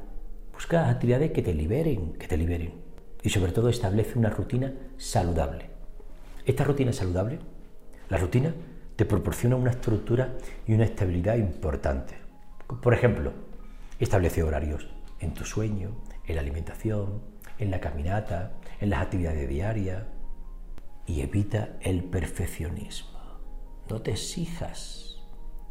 busca 0.52 0.88
actividades 0.88 1.32
que 1.32 1.42
te 1.42 1.54
liberen, 1.54 2.14
que 2.14 2.28
te 2.28 2.36
liberen. 2.36 2.72
Y 3.22 3.30
sobre 3.30 3.52
todo 3.52 3.68
establece 3.68 4.18
una 4.18 4.30
rutina 4.30 4.72
saludable. 4.96 5.70
Esta 6.46 6.64
rutina 6.64 6.92
saludable, 6.92 7.38
la 8.08 8.16
rutina 8.16 8.54
te 8.96 9.04
proporciona 9.04 9.56
una 9.56 9.70
estructura 9.70 10.34
y 10.66 10.74
una 10.74 10.84
estabilidad 10.84 11.36
importante. 11.36 12.14
Por 12.82 12.94
ejemplo, 12.94 13.32
establece 13.98 14.42
horarios 14.42 14.88
en 15.20 15.34
tu 15.34 15.44
sueño, 15.44 15.90
en 16.26 16.34
la 16.36 16.40
alimentación, 16.40 17.22
en 17.58 17.70
la 17.70 17.80
caminata, 17.80 18.52
en 18.80 18.90
las 18.90 19.02
actividades 19.02 19.48
diarias, 19.48 20.04
y 21.10 21.22
evita 21.22 21.76
el 21.80 22.04
perfeccionismo. 22.04 23.18
No 23.88 24.00
te 24.00 24.12
exijas 24.12 25.20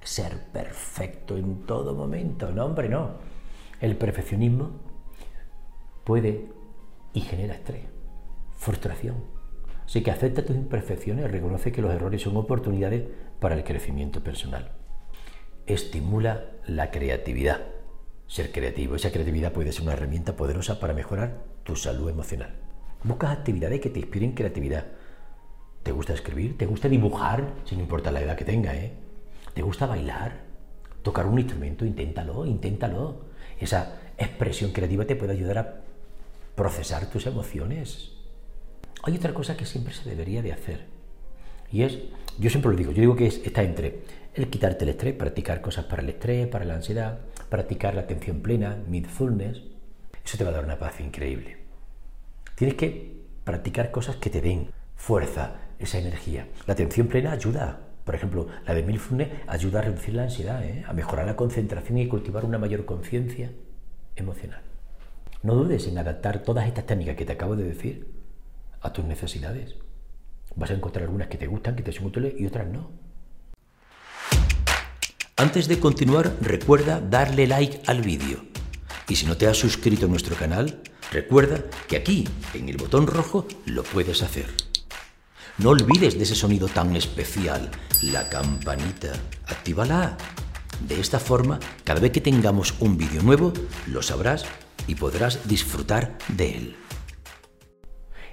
ser 0.02 0.38
perfecto 0.52 1.38
en 1.38 1.66
todo 1.66 1.96
momento. 1.96 2.52
No, 2.52 2.66
hombre, 2.66 2.90
no. 2.90 3.12
El 3.80 3.96
perfeccionismo 3.96 4.72
puede 6.04 6.50
y 7.14 7.22
genera 7.22 7.54
estrés, 7.54 7.86
frustración. 8.58 9.24
Así 9.86 10.04
que 10.04 10.12
acepta 10.12 10.46
tus 10.46 10.58
imperfecciones, 10.58 11.32
reconoce 11.32 11.72
que 11.72 11.82
los 11.82 11.94
errores 11.94 12.22
son 12.22 12.36
oportunidades 12.36 13.06
para 13.40 13.56
el 13.56 13.64
crecimiento 13.64 14.22
personal. 14.22 14.74
Estimula 15.66 16.52
la 16.68 16.92
creatividad. 16.92 17.62
Ser 18.28 18.52
creativo, 18.52 18.96
esa 18.96 19.12
creatividad 19.12 19.54
puede 19.54 19.72
ser 19.72 19.84
una 19.84 19.94
herramienta 19.94 20.36
poderosa 20.36 20.82
para 20.82 20.94
mejorar 20.94 21.46
tu 21.64 21.78
salud 21.78 22.10
emocional. 22.10 22.56
Busca 23.04 23.32
actividades 23.32 23.80
que 23.80 23.90
te 23.90 24.00
inspiren 24.00 24.34
creatividad 24.34 24.99
¿Te 25.90 25.94
gusta 25.94 26.14
escribir? 26.14 26.56
¿Te 26.56 26.68
gusta 26.68 26.88
dibujar? 26.88 27.56
Sin 27.66 27.80
importar 27.80 28.14
la 28.14 28.22
edad 28.22 28.38
que 28.38 28.46
tenga, 28.46 28.76
¿eh? 28.76 28.94
¿Te 29.56 29.64
gusta 29.64 29.88
bailar? 29.88 30.34
¿Tocar 31.02 31.26
un 31.26 31.40
instrumento? 31.40 31.84
Inténtalo, 31.84 32.46
inténtalo. 32.46 33.26
Esa 33.60 33.96
expresión 34.16 34.72
creativa 34.72 35.06
te 35.06 35.16
puede 35.16 35.34
ayudar 35.34 35.58
a 35.58 35.82
procesar 36.54 37.10
tus 37.10 37.26
emociones. 37.26 38.12
Hay 39.02 39.16
otra 39.16 39.34
cosa 39.34 39.58
que 39.58 39.66
siempre 39.66 39.92
se 39.96 40.08
debería 40.08 40.44
de 40.44 40.54
hacer. 40.54 40.86
Y 41.72 41.82
es, 41.82 41.98
yo 42.38 42.52
siempre 42.52 42.70
lo 42.70 42.78
digo, 42.78 42.92
yo 42.92 43.02
digo 43.02 43.16
que 43.16 43.26
está 43.26 43.64
entre 43.64 44.04
el 44.36 44.48
quitarte 44.48 44.84
el 44.84 44.92
estrés, 44.92 45.16
practicar 45.16 45.60
cosas 45.60 45.86
para 45.86 46.04
el 46.04 46.10
estrés, 46.10 46.46
para 46.50 46.66
la 46.66 46.76
ansiedad, 46.76 47.18
practicar 47.50 47.96
la 47.96 48.02
atención 48.02 48.42
plena, 48.42 48.78
mindfulness. 48.88 49.64
Eso 50.24 50.38
te 50.38 50.44
va 50.44 50.52
a 50.52 50.54
dar 50.54 50.66
una 50.66 50.78
paz 50.78 51.00
increíble. 51.00 51.58
Tienes 52.54 52.78
que 52.78 53.24
practicar 53.44 53.90
cosas 53.90 54.18
que 54.18 54.30
te 54.30 54.40
den 54.40 54.70
fuerza, 54.96 55.56
esa 55.80 55.98
energía. 55.98 56.48
La 56.68 56.74
atención 56.74 57.08
plena 57.08 57.32
ayuda. 57.32 57.80
Por 58.04 58.16
ejemplo, 58.16 58.48
la 58.66 58.74
de 58.74 58.84
Mindfulness 58.84 59.30
ayuda 59.48 59.80
a 59.80 59.84
reducir 59.84 60.14
la 60.14 60.24
ansiedad, 60.24 60.64
¿eh? 60.64 60.84
a 60.88 60.94
mejorar 60.94 61.26
la 61.26 61.36
concentración 61.36 61.98
y 61.98 62.08
cultivar 62.08 62.46
una 62.46 62.58
mayor 62.58 62.86
conciencia 62.86 63.52
emocional. 64.16 64.62
No 65.42 65.56
dudes 65.56 65.88
en 65.88 65.98
adaptar 65.98 66.44
todas 66.44 66.68
estas 66.68 66.86
técnicas 66.86 67.16
que 67.16 67.26
te 67.26 67.34
acabo 67.34 67.56
de 67.56 67.64
decir 67.64 68.12
a 68.82 68.92
tus 68.92 69.06
necesidades. 69.06 69.76
Vas 70.56 70.72
a 70.72 70.74
encontrar 70.74 71.06
algunas 71.06 71.28
que 71.28 71.38
te 71.38 71.48
gustan, 71.48 71.76
que 71.76 71.84
te 71.84 71.92
son 71.92 72.08
útiles 72.08 72.34
y 72.38 72.46
otras 72.46 72.68
no. 72.68 72.92
Antes 75.38 75.70
de 75.70 75.80
continuar, 75.80 76.36
recuerda 76.42 77.00
darle 77.00 77.48
like 77.48 77.82
al 77.88 78.02
vídeo. 78.02 78.44
Y 79.08 79.16
si 79.16 79.26
no 79.26 79.38
te 79.38 79.48
has 79.48 79.58
suscrito 79.58 80.08
a 80.08 80.10
nuestro 80.10 80.36
canal, 80.36 80.82
recuerda 81.12 81.64
que 81.88 81.96
aquí, 81.96 82.28
en 82.54 82.68
el 82.68 82.76
botón 82.76 83.08
rojo, 83.08 83.48
lo 83.66 83.84
puedes 83.84 84.22
hacer. 84.22 84.69
No 85.60 85.72
olvides 85.72 86.16
de 86.18 86.24
ese 86.24 86.36
sonido 86.36 86.70
tan 86.70 86.96
especial, 86.96 87.70
la 88.02 88.30
campanita. 88.30 89.12
Actívala. 89.46 90.18
De 90.88 90.98
esta 90.98 91.20
forma, 91.20 91.60
cada 91.84 92.00
vez 92.00 92.14
que 92.14 92.22
tengamos 92.22 92.80
un 92.80 92.98
vídeo 92.98 93.22
nuevo, 93.22 93.52
lo 93.88 94.02
sabrás 94.02 94.46
y 94.88 94.96
podrás 94.96 95.50
disfrutar 95.50 96.18
de 96.30 96.56
él. 96.56 96.76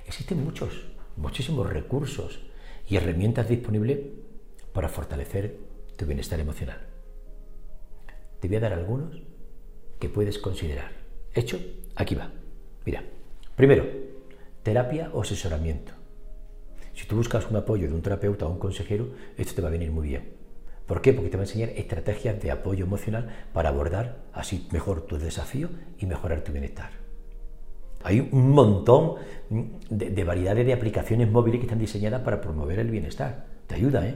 Existen 0.06 0.44
muchos, 0.44 0.84
muchísimos 1.16 1.68
recursos 1.68 2.38
y 2.88 2.94
herramientas 2.94 3.48
disponibles 3.48 3.98
para 4.72 4.88
fortalecer 4.88 5.58
tu 5.96 6.06
bienestar 6.06 6.38
emocional. 6.38 6.86
Te 8.38 8.46
voy 8.46 8.58
a 8.58 8.60
dar 8.60 8.72
algunos 8.72 9.20
que 9.98 10.08
puedes 10.08 10.38
considerar. 10.38 10.92
Hecho, 11.34 11.58
aquí 11.96 12.14
va. 12.14 12.30
Mira, 12.84 13.02
primero, 13.56 13.84
terapia 14.62 15.10
o 15.12 15.22
asesoramiento. 15.22 16.05
Si 16.96 17.06
tú 17.06 17.16
buscas 17.16 17.48
un 17.50 17.56
apoyo 17.56 17.88
de 17.88 17.94
un 17.94 18.00
terapeuta 18.00 18.46
o 18.46 18.50
un 18.50 18.58
consejero, 18.58 19.10
esto 19.36 19.54
te 19.54 19.60
va 19.60 19.68
a 19.68 19.70
venir 19.70 19.92
muy 19.92 20.08
bien. 20.08 20.30
¿Por 20.86 21.02
qué? 21.02 21.12
Porque 21.12 21.28
te 21.28 21.36
va 21.36 21.42
a 21.42 21.46
enseñar 21.46 21.68
estrategias 21.70 22.40
de 22.40 22.50
apoyo 22.50 22.86
emocional 22.86 23.28
para 23.52 23.68
abordar 23.68 24.24
así 24.32 24.66
mejor 24.72 25.02
tus 25.02 25.20
desafíos 25.20 25.70
y 25.98 26.06
mejorar 26.06 26.40
tu 26.40 26.52
bienestar. 26.52 26.90
Hay 28.02 28.26
un 28.32 28.50
montón 28.50 29.16
de, 29.90 30.24
variedades 30.24 30.64
de 30.64 30.72
aplicaciones 30.72 31.30
móviles 31.30 31.60
que 31.60 31.66
están 31.66 31.78
diseñadas 31.78 32.22
para 32.22 32.40
promover 32.40 32.78
el 32.78 32.90
bienestar. 32.90 33.44
Te 33.66 33.74
ayuda, 33.74 34.06
¿eh? 34.06 34.14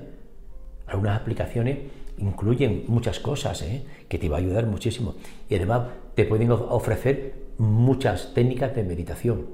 Algunas 0.87 1.21
aplicaciones 1.21 1.79
incluyen 2.16 2.85
muchas 2.88 3.21
cosas 3.21 3.61
¿eh? 3.62 3.85
que 4.09 4.19
te 4.19 4.29
va 4.29 4.37
a 4.37 4.40
ayudar 4.40 4.66
muchísimo. 4.66 5.16
Y 5.49 5.57
además 5.57 5.88
te 6.14 6.25
pueden 6.25 6.51
ofrecer 6.51 7.35
muchas 7.59 8.33
técnicas 8.33 8.75
de 8.75 8.85
meditación. 8.85 9.47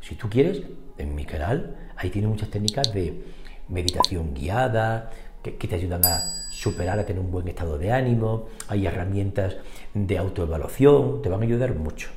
Si 0.00 0.16
tú 0.16 0.28
quieres, 0.28 0.62
en 0.98 1.14
mi 1.14 1.24
canal, 1.24 1.76
ahí 1.96 2.10
tiene 2.10 2.28
muchas 2.28 2.50
técnicas 2.50 2.92
de 2.92 3.22
meditación 3.68 4.34
guiada, 4.34 5.10
que, 5.42 5.68
te 5.68 5.74
ayudan 5.74 6.04
a 6.04 6.20
superar, 6.50 6.98
a 6.98 7.06
tener 7.06 7.20
un 7.20 7.30
buen 7.30 7.46
estado 7.48 7.78
de 7.78 7.92
ánimo. 7.92 8.46
Hay 8.68 8.86
herramientas 8.86 9.56
de 9.94 10.18
autoevaluación, 10.18 11.22
te 11.22 11.28
van 11.28 11.40
a 11.40 11.44
ayudar 11.44 11.74
mucho. 11.74 12.08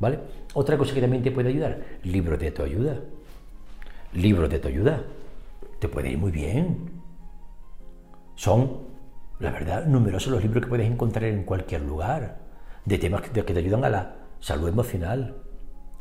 ¿Vale? 0.00 0.20
Otra 0.54 0.78
cosa 0.78 0.94
que 0.94 1.00
también 1.00 1.22
te 1.22 1.30
puede 1.30 1.50
ayudar, 1.50 1.82
libros 2.04 2.38
de 2.38 2.50
tu 2.50 2.62
ayuda. 2.62 3.00
Libros 4.14 4.48
de 4.48 4.58
tu 4.58 4.68
ayuda. 4.68 5.02
Te 5.78 5.88
puede 5.88 6.10
ir 6.10 6.18
muy 6.18 6.30
bien. 6.30 6.90
Son, 8.36 8.78
la 9.40 9.50
verdad, 9.50 9.86
numerosos 9.86 10.32
los 10.32 10.42
libros 10.42 10.62
que 10.62 10.68
puedes 10.68 10.90
encontrar 10.90 11.24
en 11.24 11.42
cualquier 11.42 11.82
lugar, 11.82 12.38
de 12.84 12.98
temas 12.98 13.22
que 13.22 13.42
te 13.42 13.58
ayudan 13.58 13.84
a 13.84 13.90
la 13.90 14.16
salud 14.40 14.68
emocional. 14.68 15.42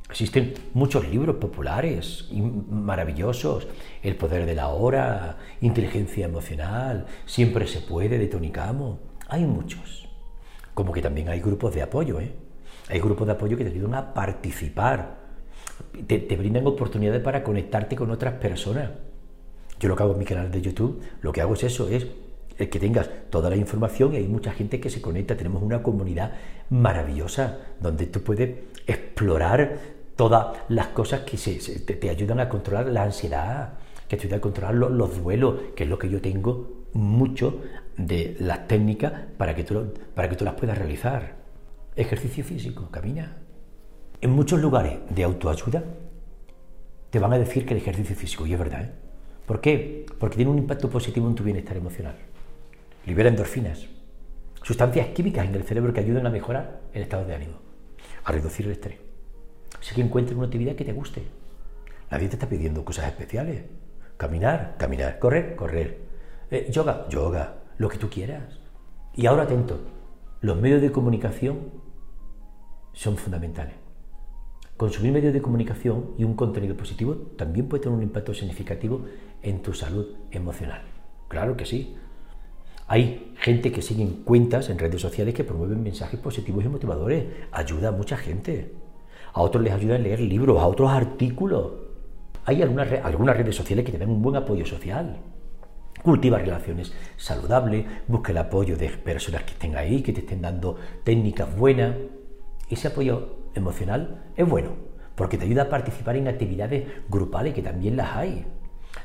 Existen 0.09 0.53
muchos 0.73 1.07
libros 1.09 1.35
populares 1.35 2.27
y 2.31 2.41
maravillosos. 2.41 3.67
El 4.01 4.15
poder 4.15 4.45
de 4.45 4.55
la 4.55 4.69
hora, 4.69 5.37
inteligencia 5.59 6.25
emocional, 6.25 7.05
siempre 7.25 7.67
se 7.67 7.81
puede 7.81 8.17
de 8.17 8.27
Tony 8.27 8.49
Camo. 8.49 8.99
Hay 9.27 9.43
muchos. 9.43 10.07
Como 10.73 10.93
que 10.93 11.01
también 11.01 11.27
hay 11.27 11.41
grupos 11.41 11.75
de 11.75 11.81
apoyo, 11.81 12.21
¿eh? 12.21 12.31
Hay 12.89 12.99
grupos 12.99 13.27
de 13.27 13.33
apoyo 13.33 13.57
que 13.57 13.65
te 13.65 13.71
ayudan 13.71 13.95
a 13.95 14.13
participar. 14.13 15.17
Te, 16.07 16.19
te 16.19 16.37
brindan 16.37 16.65
oportunidades 16.65 17.21
para 17.21 17.43
conectarte 17.43 17.97
con 17.97 18.09
otras 18.09 18.35
personas. 18.35 18.91
Yo 19.79 19.89
lo 19.89 19.95
que 19.95 20.03
hago 20.03 20.13
en 20.13 20.19
mi 20.19 20.25
canal 20.25 20.49
de 20.49 20.61
YouTube, 20.61 21.01
lo 21.21 21.33
que 21.33 21.41
hago 21.41 21.53
es 21.53 21.63
eso, 21.63 21.89
es 21.89 22.07
que 22.57 22.79
tengas 22.79 23.09
toda 23.29 23.49
la 23.49 23.57
información 23.57 24.13
y 24.13 24.17
hay 24.17 24.27
mucha 24.27 24.51
gente 24.51 24.79
que 24.79 24.89
se 24.89 25.01
conecta. 25.01 25.35
Tenemos 25.35 25.61
una 25.61 25.83
comunidad 25.83 26.31
maravillosa 26.69 27.59
donde 27.79 28.07
tú 28.07 28.21
puedes 28.21 28.57
explorar 28.87 29.96
todas 30.17 30.57
las 30.67 30.87
cosas 30.87 31.21
que 31.21 31.37
te, 31.37 32.09
ayudan 32.09 32.41
a 32.41 32.49
controlar 32.49 32.87
la 32.87 33.03
ansiedad, 33.03 33.75
que 34.09 34.17
te 34.17 34.23
ayudan 34.23 34.39
a 34.39 34.41
controlar 34.41 34.75
los, 34.75 35.23
duelos, 35.23 35.55
que 35.75 35.83
es 35.83 35.89
lo 35.89 35.97
que 35.97 36.09
yo 36.09 36.19
tengo 36.21 36.85
mucho 36.91 37.61
de 37.95 38.35
las 38.39 38.67
técnicas 38.67 39.13
para 39.37 39.55
que 39.55 39.63
tú, 39.63 39.93
para 40.13 40.27
que 40.27 40.35
tú 40.35 40.43
las 40.43 40.55
puedas 40.55 40.77
realizar. 40.77 41.35
Ejercicio 41.95 42.43
físico, 42.43 42.89
camina. 42.91 43.37
En 44.19 44.31
muchos 44.31 44.59
lugares 44.59 44.99
de 45.09 45.23
autoayuda 45.23 45.83
te 47.09 47.19
van 47.19 47.31
a 47.31 47.39
decir 47.39 47.65
que 47.65 47.73
el 47.73 47.79
ejercicio 47.79 48.15
físico, 48.15 48.45
y 48.45 48.53
es 48.53 48.59
verdad, 48.59 48.81
¿eh? 48.81 48.91
¿Por 49.45 49.61
qué? 49.61 50.05
Porque 50.19 50.35
tiene 50.35 50.51
un 50.51 50.57
impacto 50.57 50.89
positivo 50.89 51.25
en 51.29 51.35
tu 51.35 51.43
bienestar 51.43 51.77
emocional 51.77 52.15
libera 53.07 53.29
endorfinas, 53.29 53.87
sustancias 54.61 55.07
químicas 55.07 55.47
en 55.47 55.55
el 55.55 55.63
cerebro 55.63 55.93
que 55.93 56.01
ayudan 56.01 56.27
a 56.27 56.29
mejorar 56.29 56.81
el 56.93 57.03
estado 57.03 57.25
de 57.25 57.35
ánimo, 57.35 57.53
a 58.25 58.31
reducir 58.33 58.65
el 58.65 58.73
estrés. 58.73 59.06
Así 59.79 59.95
que 59.95 60.01
encuentres 60.01 60.37
una 60.37 60.47
actividad 60.47 60.75
que 60.75 60.85
te 60.85 60.93
guste. 60.93 61.23
Nadie 62.09 62.27
te 62.29 62.35
está 62.35 62.47
pidiendo 62.47 62.85
cosas 62.85 63.07
especiales. 63.07 63.63
Caminar, 64.17 64.75
caminar, 64.77 65.19
correr, 65.19 65.55
correr. 65.55 65.99
Eh, 66.49 66.69
yoga, 66.71 67.07
yoga, 67.09 67.55
lo 67.77 67.89
que 67.89 67.97
tú 67.97 68.09
quieras. 68.09 68.59
Y 69.13 69.25
ahora 69.25 69.43
atento, 69.43 69.79
los 70.41 70.59
medios 70.59 70.81
de 70.81 70.91
comunicación 70.91 71.71
son 72.93 73.17
fundamentales. 73.17 73.75
Consumir 74.77 75.11
medios 75.11 75.33
de 75.33 75.41
comunicación 75.41 76.13
y 76.17 76.23
un 76.23 76.35
contenido 76.35 76.77
positivo 76.77 77.15
también 77.35 77.67
puede 77.67 77.83
tener 77.83 77.97
un 77.97 78.03
impacto 78.03 78.33
significativo 78.33 79.05
en 79.41 79.61
tu 79.61 79.73
salud 79.73 80.15
emocional. 80.31 80.83
Claro 81.27 81.57
que 81.57 81.65
sí. 81.65 81.95
Hay 82.87 83.33
gente 83.39 83.71
que 83.71 83.81
sigue 83.81 84.07
cuentas 84.23 84.69
en 84.69 84.79
redes 84.79 85.01
sociales 85.01 85.33
que 85.33 85.43
promueven 85.43 85.83
mensajes 85.83 86.19
positivos 86.19 86.63
y 86.63 86.69
motivadores. 86.69 87.25
Ayuda 87.51 87.89
a 87.89 87.91
mucha 87.91 88.17
gente. 88.17 88.73
A 89.37 89.41
otros 89.41 89.63
les 89.63 89.71
ayuda 89.71 89.97
a 89.97 89.99
leer 89.99 90.19
libros, 90.19 90.59
a 90.59 90.65
otros 90.65 90.89
artículos. 90.89 91.73
Hay 92.45 92.63
algunas, 92.63 92.91
algunas 93.03 93.37
redes 93.37 93.55
sociales 93.55 93.85
que 93.85 93.91
tienen 93.91 94.09
un 94.09 94.19
buen 94.19 94.35
apoyo 94.35 94.65
social. 94.65 95.17
Cultiva 96.01 96.39
relaciones 96.39 96.91
saludables, 97.17 97.85
busca 98.07 98.31
el 98.31 98.39
apoyo 98.39 98.75
de 98.75 98.89
personas 98.89 99.43
que 99.43 99.51
estén 99.51 99.75
ahí, 99.75 100.01
que 100.01 100.11
te 100.11 100.21
estén 100.21 100.41
dando 100.41 100.77
técnicas 101.03 101.55
buenas. 101.55 101.95
Ese 102.67 102.87
apoyo 102.87 103.35
emocional 103.53 104.23
es 104.35 104.49
bueno, 104.49 104.71
porque 105.13 105.37
te 105.37 105.45
ayuda 105.45 105.63
a 105.63 105.69
participar 105.69 106.15
en 106.15 106.29
actividades 106.29 106.87
grupales, 107.07 107.53
que 107.53 107.61
también 107.61 107.95
las 107.95 108.15
hay. 108.15 108.43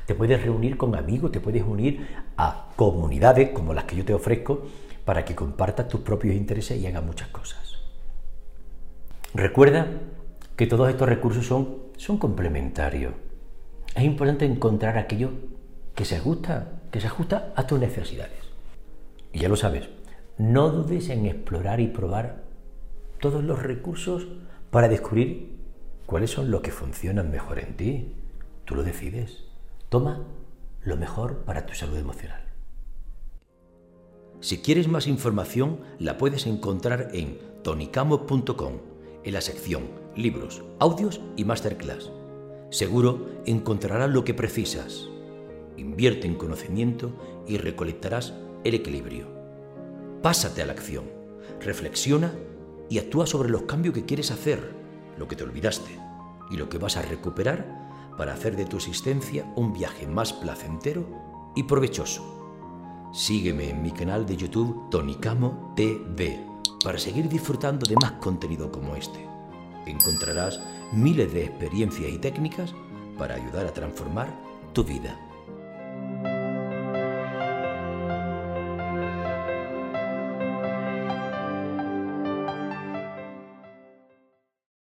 Te 0.07 0.15
puedes 0.15 0.41
reunir 0.41 0.77
con 0.77 0.95
amigos, 0.95 1.31
te 1.31 1.41
puedes 1.41 1.61
unir 1.61 2.07
a 2.37 2.69
comunidades 2.75 3.51
como 3.51 3.75
las 3.75 3.83
que 3.83 3.97
yo 3.97 4.03
te 4.03 4.15
ofrezco 4.15 4.63
para 5.05 5.23
que 5.23 5.35
compartas 5.35 5.87
tus 5.87 6.01
propios 6.01 6.33
intereses 6.33 6.81
y 6.81 6.87
hagas 6.87 7.03
muchas 7.03 7.27
cosas. 7.27 7.59
Recuerda 9.35 9.87
que 10.55 10.67
todos 10.67 10.89
estos 10.89 11.09
recursos 11.09 11.45
son, 11.45 11.77
son 11.97 12.17
complementarios. 12.17 13.13
Es 13.95 14.03
importante 14.03 14.45
encontrar 14.45 14.97
aquello 14.97 15.31
que 15.95 16.05
se 16.05 16.15
ajusta, 16.15 16.81
que 16.91 16.99
se 16.99 17.07
ajusta 17.07 17.53
a 17.55 17.67
tus 17.67 17.79
necesidades. 17.79 18.39
Y 19.31 19.39
ya 19.39 19.49
lo 19.49 19.55
sabes, 19.55 19.89
no 20.37 20.69
dudes 20.69 21.09
en 21.09 21.25
explorar 21.25 21.79
y 21.79 21.87
probar 21.87 22.43
todos 23.19 23.43
los 23.43 23.61
recursos 23.61 24.27
para 24.69 24.87
descubrir 24.87 25.57
cuáles 26.05 26.31
son 26.31 26.51
los 26.51 26.61
que 26.61 26.71
funcionan 26.71 27.31
mejor 27.31 27.59
en 27.59 27.75
ti. 27.75 28.15
Tú 28.65 28.75
lo 28.75 28.83
decides. 28.83 29.43
Toma 29.89 30.25
lo 30.83 30.97
mejor 30.97 31.43
para 31.45 31.65
tu 31.65 31.73
salud 31.73 31.97
emocional. 31.97 32.41
Si 34.39 34.61
quieres 34.61 34.87
más 34.87 35.07
información, 35.07 35.79
la 35.99 36.17
puedes 36.17 36.47
encontrar 36.47 37.09
en 37.13 37.39
tonicamo.com, 37.63 38.73
en 39.23 39.33
la 39.33 39.41
sección 39.41 40.02
Libros, 40.15 40.61
Audios 40.79 41.21
y 41.35 41.43
Masterclass. 41.43 42.11
Seguro 42.69 43.29
encontrarás 43.45 44.11
lo 44.11 44.23
que 44.23 44.35
precisas. 44.35 45.07
Invierte 45.75 46.27
en 46.27 46.35
conocimiento 46.35 47.11
y 47.47 47.57
recolectarás 47.57 48.33
el 48.63 48.75
equilibrio. 48.75 49.27
Pásate 50.21 50.61
a 50.61 50.67
la 50.67 50.73
acción, 50.73 51.05
reflexiona 51.61 52.31
y 52.89 52.99
actúa 52.99 53.25
sobre 53.25 53.49
los 53.49 53.63
cambios 53.63 53.95
que 53.95 54.05
quieres 54.05 54.29
hacer, 54.29 54.75
lo 55.17 55.27
que 55.27 55.35
te 55.35 55.43
olvidaste 55.43 55.99
y 56.51 56.57
lo 56.57 56.69
que 56.69 56.77
vas 56.77 56.95
a 56.97 57.01
recuperar 57.01 58.13
para 58.15 58.33
hacer 58.33 58.55
de 58.55 58.65
tu 58.65 58.77
existencia 58.77 59.51
un 59.55 59.73
viaje 59.73 60.05
más 60.05 60.31
placentero 60.31 61.07
y 61.55 61.63
provechoso. 61.63 63.09
Sígueme 63.13 63.69
en 63.69 63.81
mi 63.81 63.91
canal 63.91 64.27
de 64.27 64.37
YouTube 64.37 64.89
Tonicamo 64.91 65.73
TV 65.75 66.39
para 66.83 66.99
seguir 66.99 67.27
disfrutando 67.29 67.85
de 67.87 67.95
más 67.95 68.13
contenido 68.13 68.71
como 68.71 68.95
este. 68.95 69.32
Encontrarás 69.85 70.59
miles 70.91 71.33
de 71.33 71.45
experiencias 71.45 72.11
y 72.11 72.17
técnicas 72.17 72.73
para 73.17 73.35
ayudar 73.35 73.65
a 73.65 73.73
transformar 73.73 74.33
tu 74.73 74.83
vida. 74.83 75.17